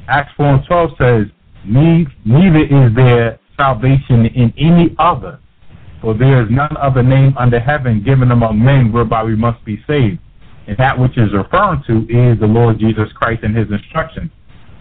[0.10, 1.28] Acts four and twelve says,
[1.66, 5.40] Neither is there salvation in any other,
[6.02, 9.82] for there is none other name under heaven given among men whereby we must be
[9.88, 10.20] saved.
[10.68, 14.30] And that which is referring to is the Lord Jesus Christ and his instructions.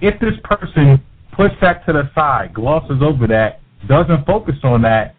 [0.00, 1.02] If this person
[1.32, 5.14] puts that to the side, glosses over that, doesn't focus on that,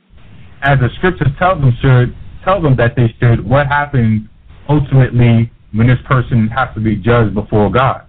[0.62, 4.28] as the scriptures tell them should tell them that they should, what happens
[4.68, 8.06] ultimately when this person has to be judged before God?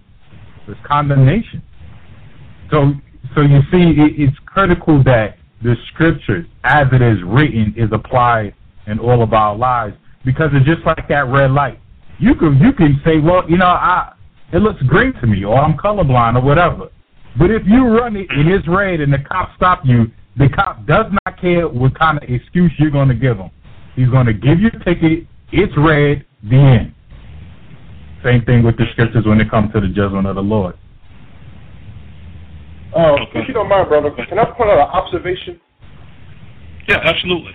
[0.67, 1.63] There's condemnation.
[2.71, 2.93] So,
[3.35, 8.55] so you see, it, it's critical that the scriptures, as it is written, is applied
[8.87, 11.81] in all of our lives because it's just like that red light.
[12.19, 14.13] You can you can say, well, you know, I
[14.53, 16.89] it looks green to me, or I'm colorblind, or whatever.
[17.39, 20.87] But if you run it and it's red and the cops stop you, the cop
[20.87, 23.51] does not care what kind of excuse you're going to give him.
[23.97, 25.27] He's going to give you a ticket.
[25.53, 26.25] It's red.
[26.49, 26.95] The end.
[28.25, 30.77] Same thing with the scriptures when it comes to the judgment of the Lord.
[32.95, 35.61] Uh, if you don't mind, brother, can I point out an observation?
[36.89, 37.53] Yeah, absolutely.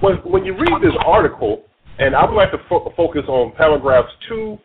[0.00, 1.64] When when you read this article,
[1.98, 4.58] and I would like to fo- focus on paragraphs two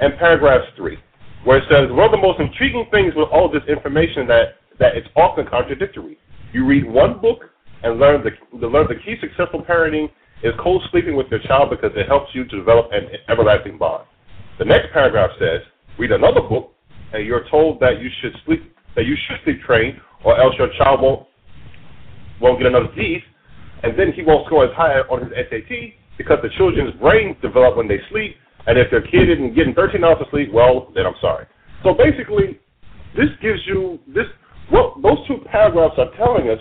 [0.00, 0.98] and paragraphs three,
[1.44, 4.96] where it says one of the most intriguing things with all this information that that
[4.96, 6.18] it's often contradictory.
[6.56, 7.50] You read one book
[7.82, 10.08] and learn the, learn the key successful parenting
[10.42, 14.06] is co-sleeping with your child because it helps you to develop an everlasting bond.
[14.58, 15.60] The next paragraph says,
[15.98, 16.72] read another book
[17.12, 20.70] and you're told that you should sleep that you should sleep train or else your
[20.78, 21.26] child won't
[22.40, 23.18] won't get another D
[23.82, 27.76] and then he won't score as high on his SAT because the children's brains develop
[27.76, 28.34] when they sleep
[28.66, 31.44] and if their kid isn't getting 13 hours of sleep, well, then I'm sorry.
[31.84, 32.58] So basically,
[33.14, 34.24] this gives you this
[34.70, 36.58] what those two paragraphs are telling us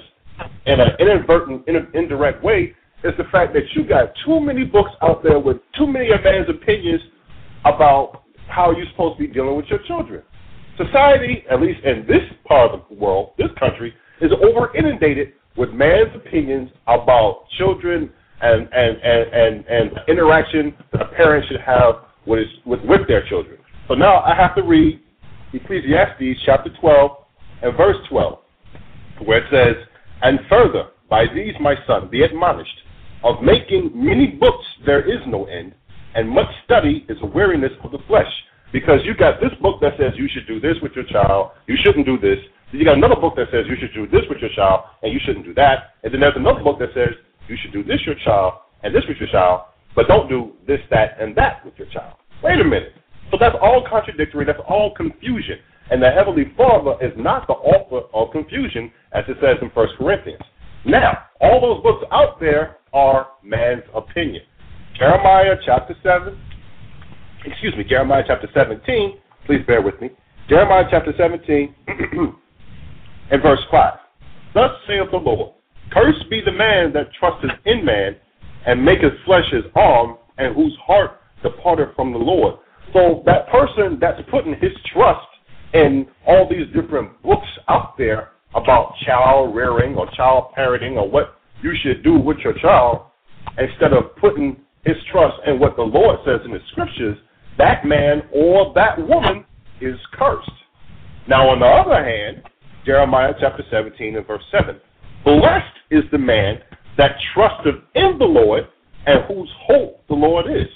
[0.66, 4.64] in an inadvertent, in an indirect way is the fact that you got too many
[4.64, 7.02] books out there with too many of man's opinions
[7.66, 10.22] about how you're supposed to be dealing with your children.
[10.78, 15.70] Society, at least in this part of the world, this country, is over inundated with
[15.72, 21.96] man's opinions about children and and and and, and interaction that a parent should have
[22.26, 23.58] with, with with their children.
[23.88, 25.02] So now I have to read
[25.54, 27.12] Ecclesiastes chapter 12
[27.72, 28.40] verse 12,
[29.26, 29.76] where it says,
[30.22, 32.78] And further, by these, my son, be admonished,
[33.24, 35.74] of making many books there is no end,
[36.16, 38.32] and much study is a weariness of the flesh.
[38.74, 41.78] Because you got this book that says you should do this with your child, you
[41.84, 42.40] shouldn't do this.
[42.72, 45.14] Then you got another book that says you should do this with your child, and
[45.14, 45.96] you shouldn't do that.
[46.04, 47.10] And then there's another book that says
[47.48, 48.54] you should do this your child
[48.84, 49.62] and this with your child,
[49.96, 52.16] but don't do this, that, and that with your child.
[52.44, 52.94] Wait a minute.
[53.32, 54.46] So that's all contradictory.
[54.46, 55.58] That's all confusion.
[55.92, 59.94] And the Heavenly Father is not the author of confusion, as it says in First
[59.98, 60.42] Corinthians.
[60.86, 64.42] Now, all those books out there are man's opinion.
[64.98, 66.38] Jeremiah chapter 7,
[67.46, 70.10] excuse me, Jeremiah chapter 17, please bear with me.
[70.48, 71.76] Jeremiah chapter 17
[73.32, 73.94] and verse 5.
[74.54, 75.54] Thus saith the Lord,
[75.92, 78.16] Cursed be the man that trusteth in man,
[78.66, 82.56] and maketh flesh his arm, and whose heart departed from the Lord.
[82.94, 85.28] So that person that's putting his trust
[85.76, 91.38] in all these different books out there about child rearing or child parenting or what
[91.62, 93.08] you should do with your child,
[93.58, 97.18] instead of putting his trust in what the Lord says in the scriptures,
[97.58, 99.46] that man or that woman
[99.82, 100.50] is cursed.
[101.28, 102.44] Now, on the other hand,
[102.86, 104.80] Jeremiah chapter 17 and verse 7
[105.26, 106.60] Blessed is the man
[106.98, 108.68] that trusteth in the Lord
[109.06, 110.68] and whose hope the Lord is.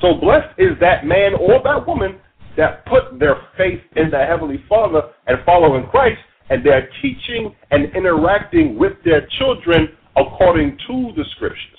[0.00, 2.20] So blessed is that man or that woman
[2.56, 7.94] that put their faith in the Heavenly Father and following Christ, and they're teaching and
[7.94, 11.78] interacting with their children according to the Scriptures.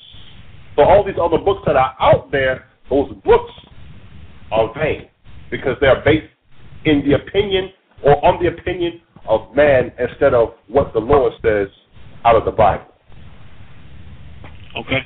[0.75, 3.51] So all these other books that are out there, those books
[4.51, 5.07] are vain
[5.49, 6.27] because they're based
[6.85, 7.71] in the opinion
[8.03, 11.67] or on the opinion of man instead of what the Lord says
[12.25, 12.85] out of the Bible.
[14.77, 14.99] Okay.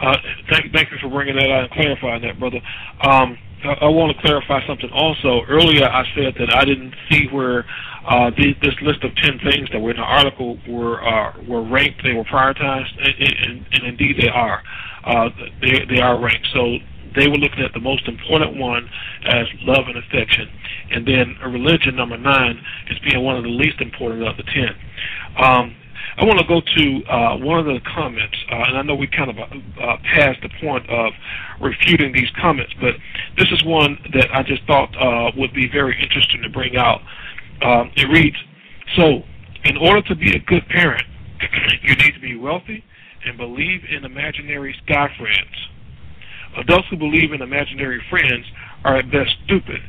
[0.00, 0.16] Uh,
[0.50, 2.60] thank, thank you for bringing that out and clarifying that, brother.
[3.02, 5.42] Um, I, I want to clarify something also.
[5.48, 7.64] Earlier, I said that I didn't see where
[8.08, 11.62] uh, the, this list of ten things that were in the article were uh, were
[11.62, 12.02] ranked.
[12.02, 14.62] They were prioritized, and, and, and indeed they are.
[15.04, 15.30] Uh,
[15.60, 16.46] they they are ranked.
[16.52, 16.76] So
[17.16, 18.88] they were looking at the most important one
[19.24, 20.48] as love and affection,
[20.90, 24.74] and then religion number nine is being one of the least important of the ten.
[25.38, 25.74] Um,
[26.18, 29.06] I want to go to uh, one of the comments, uh, and I know we
[29.06, 31.12] kind of uh, passed the point of
[31.60, 32.94] refuting these comments, but
[33.36, 37.00] this is one that I just thought uh, would be very interesting to bring out.
[37.62, 38.36] Um, it reads,
[38.96, 39.22] so
[39.64, 41.04] in order to be a good parent,
[41.82, 42.82] you need to be wealthy
[43.26, 45.68] and believe in imaginary sky friends.
[46.56, 48.46] Adults who believe in imaginary friends
[48.84, 49.80] are at best stupid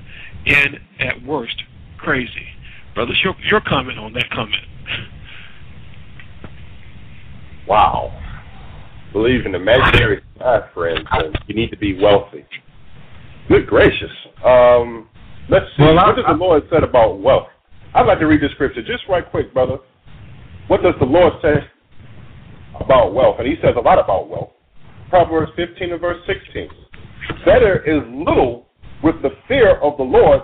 [0.45, 1.63] and at worst
[1.97, 2.47] crazy.
[2.95, 4.65] Brothers, your, your comment on that comment.
[7.67, 8.11] Wow.
[9.13, 12.45] Believe in imaginary sky friends, and you need to be wealthy.
[13.49, 14.11] Good gracious.
[14.45, 15.09] Um,
[15.49, 15.83] let's see.
[15.83, 17.47] Well, I- what does the Lord said about wealth?
[17.93, 19.77] I'd like to read the scripture just right quick, brother.
[20.67, 21.63] What does the Lord say
[22.79, 23.37] about wealth?
[23.39, 24.51] And he says a lot about wealth.
[25.09, 26.69] Proverbs 15 and verse 16.
[27.45, 28.67] Better is little
[29.01, 30.41] with the fear of the Lord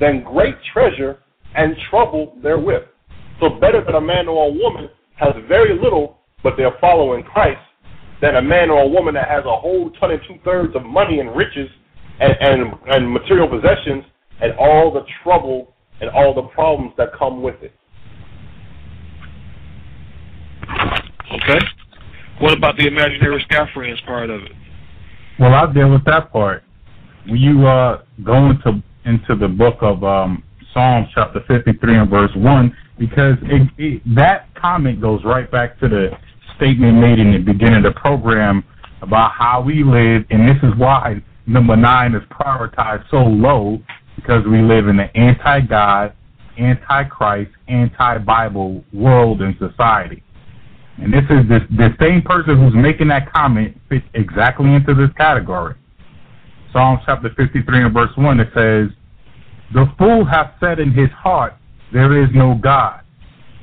[0.00, 1.18] than great treasure
[1.54, 2.82] and trouble therewith.
[3.40, 7.58] So better that a man or a woman has very little, but they're following Christ,
[8.22, 10.84] than a man or a woman that has a whole ton and two thirds of
[10.84, 11.68] money and riches
[12.20, 14.04] and, and, and material possessions
[14.40, 17.72] and all the trouble and all the problems that come with it.
[21.34, 21.58] Okay.
[22.40, 24.52] What about the imaginary sky friends part of it?
[25.40, 26.62] Well, I'll deal with that part.
[27.26, 32.30] When you uh, go into into the book of um, Psalms, chapter 53 and verse
[32.36, 36.10] 1, because it, it, that comment goes right back to the
[36.56, 38.64] statement made in the beginning of the program
[39.02, 43.78] about how we live, and this is why number nine is prioritized so low,
[44.16, 46.14] because we live in an anti-God,
[46.58, 50.22] anti-Christ, anti-Bible world and society.
[50.98, 55.10] And this is this the same person who's making that comment fits exactly into this
[55.18, 55.74] category.
[56.72, 58.88] Psalm chapter 53 and verse 1 it says,
[59.74, 61.54] The fool hath said in his heart,
[61.92, 63.02] There is no God.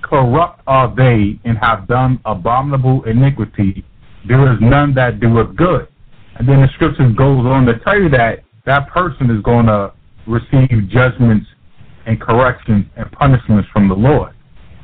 [0.04, 3.84] Corrupt are they and have done abominable iniquity.
[4.28, 5.88] There is none that doeth good.
[6.36, 9.93] And then the scripture goes on to tell you that that person is going to
[10.28, 11.47] receive judgments
[12.06, 14.34] and corrections and punishments from the Lord.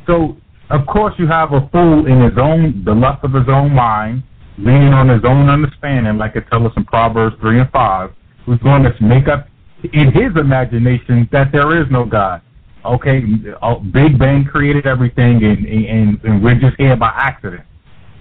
[0.07, 0.37] So
[0.69, 4.23] of course, you have a fool in his own, the lust of his own mind,
[4.57, 8.11] leaning on his own understanding, like it tells us in Proverbs 3 and 5,
[8.45, 9.47] who's going to make up
[9.93, 12.41] in his imagination that there is no God.
[12.85, 13.23] Okay,
[13.61, 17.63] uh, Big Bang created everything, and, and, and we're just here by accident.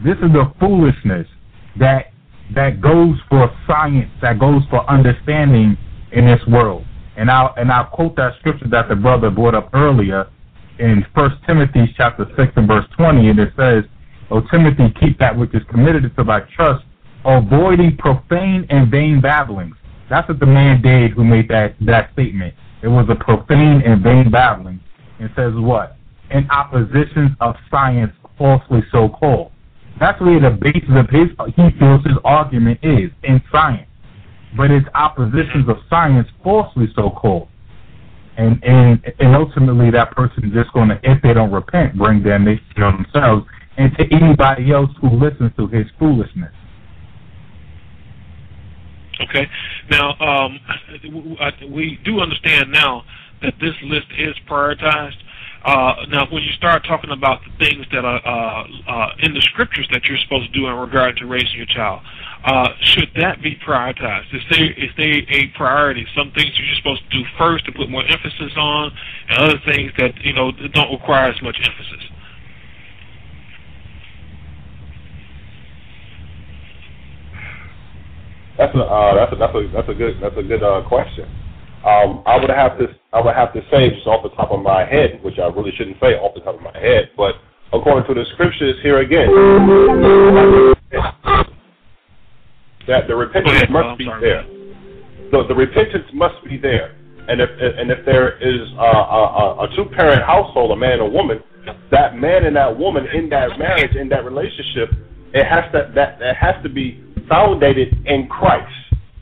[0.04, 1.26] This is the foolishness
[1.78, 2.12] that
[2.54, 5.76] that goes for science, that goes for understanding
[6.12, 6.84] in this world.
[7.16, 10.28] And I'll and I'll quote that scripture that the brother brought up earlier
[10.78, 13.84] in First Timothy chapter six and verse twenty, and it says,
[14.30, 16.84] "O Timothy, keep that which is committed to thy trust,
[17.24, 19.74] avoiding profane and vain babblings."
[20.08, 22.54] That's what the man did who made that that statement.
[22.82, 24.80] It was a profane and vain babbling.
[25.18, 25.96] It says what?
[26.30, 29.50] In opposition of science, falsely so called.
[29.98, 33.88] That's where the basis of his he feels his argument is in science,
[34.56, 37.48] but it's oppositions of science falsely so called,
[38.36, 42.22] and and and ultimately that person is just going to, if they don't repent, bring
[42.22, 43.44] damnation on themselves
[43.76, 46.52] and to anybody else who listens to his foolishness.
[49.20, 49.48] Okay.
[49.90, 50.60] Now, um,
[51.70, 53.04] we do understand now
[53.42, 55.16] that this list is prioritized.
[55.64, 59.40] Uh, now, when you start talking about the things that are uh, uh, in the
[59.40, 62.00] scriptures that you're supposed to do in regard to raising your child,
[62.44, 64.32] uh, should that be prioritized?
[64.32, 66.06] Is there is there a priority?
[66.16, 68.92] Some things you're supposed to do first to put more emphasis on,
[69.28, 72.08] and other things that you know don't require as much emphasis.
[78.58, 81.30] That's a uh, that's a that's a that's a good that's a good uh, question.
[81.86, 84.60] Um, I would have to I would have to say just off the top of
[84.60, 87.36] my head, which I really shouldn't say off the top of my head, but
[87.72, 89.28] according to the scriptures here again,
[92.88, 94.42] that the repentance ahead, must be there.
[95.30, 96.98] The, the repentance must be there,
[97.28, 101.02] and if and if there is a, a, a two parent household, a man and
[101.02, 101.38] a woman,
[101.92, 104.90] that man and that woman in that marriage in that relationship,
[105.32, 107.76] it has to that it has to be founded
[108.06, 108.72] in Christ,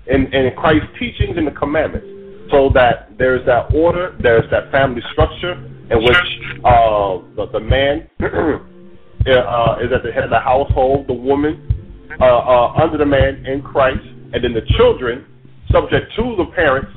[0.06, 2.06] in, in Christ's teachings and the commandments,
[2.50, 5.54] so that there's that order, there's that family structure
[5.90, 6.16] in which
[6.64, 12.24] uh, the, the man uh, is at the head of the household, the woman uh,
[12.24, 15.26] uh, under the man in Christ, and then the children
[15.70, 16.90] subject to the parents,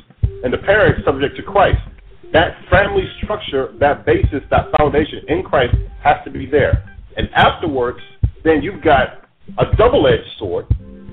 [0.44, 1.80] and the parents subject to Christ.
[2.32, 6.96] That family structure, that basis, that foundation in Christ has to be there.
[7.18, 8.00] And afterwards,
[8.44, 9.26] then you've got
[9.58, 10.68] a double-edged sword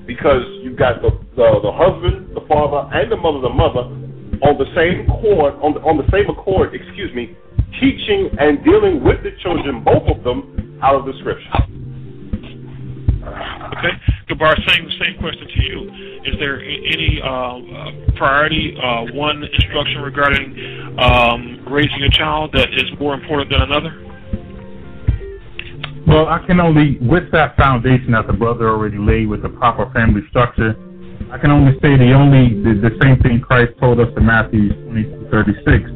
[0.07, 3.91] because you've got the, the, the husband, the father, and the mother, the mother,
[4.41, 7.35] on the same chord, on the, on the same accord, excuse me,
[7.79, 11.51] teaching and dealing with the children, both of them, out of the scripture.
[13.27, 13.93] Okay,
[14.29, 15.79] Gabar, same same question to you.
[16.23, 22.73] Is there any uh, uh, priority, uh, one instruction regarding um, raising a child that
[22.73, 24.06] is more important than another?
[26.07, 29.91] Well, I can only, with that foundation that the brother already laid with the proper
[29.91, 30.71] family structure,
[31.29, 34.71] I can only say the only, the, the same thing Christ told us in Matthew
[34.87, 35.91] 22, 36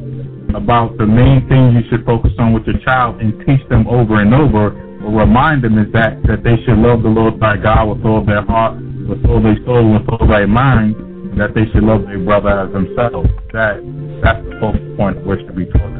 [0.53, 4.19] about the main thing you should focus on with your child and teach them over
[4.19, 7.95] and over or remind them is that, that they should love the Lord thy God
[7.95, 8.75] with all their heart,
[9.07, 12.67] with all their soul, with all their mind, and that they should love their brother
[12.67, 13.29] as themselves.
[13.53, 13.79] That,
[14.21, 15.91] that's the focal point which to be taught.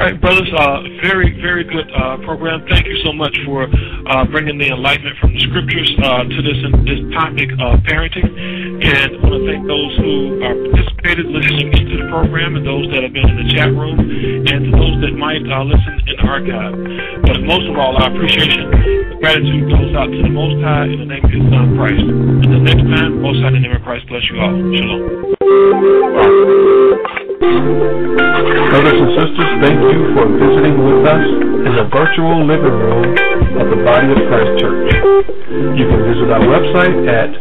[0.00, 0.16] All right.
[0.16, 2.64] Brothers, uh, very, very good uh, program.
[2.72, 6.56] Thank you so much for uh, bringing the enlightenment from the scriptures uh, to this
[6.88, 8.24] this topic of parenting.
[8.24, 12.88] And I want to thank those who are participated listening to the program and those
[12.96, 16.24] that have been in the chat room and those that might uh, listen in the
[16.24, 16.80] archive.
[17.28, 21.12] But most of all, our appreciation, gratitude goes out to the Most High in the
[21.12, 22.08] name of His Son Christ.
[22.08, 24.48] Until next time, Most High in the name of Christ bless you all.
[26.88, 27.28] Shalom.
[27.40, 31.24] Brothers and sisters, thank you for visiting with us
[31.64, 33.16] in the virtual living room
[33.56, 34.92] of the Body of Christ Church.
[35.48, 37.32] You can visit our website at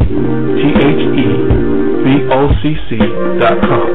[2.00, 3.88] thebocc.com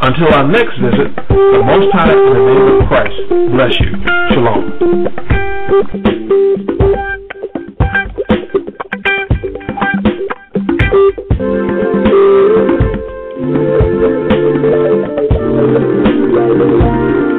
[0.00, 3.16] Until our next visit, the Most High in the name of Christ
[3.50, 3.90] bless you.
[4.30, 4.62] Shalom.
[16.40, 17.37] Thank you.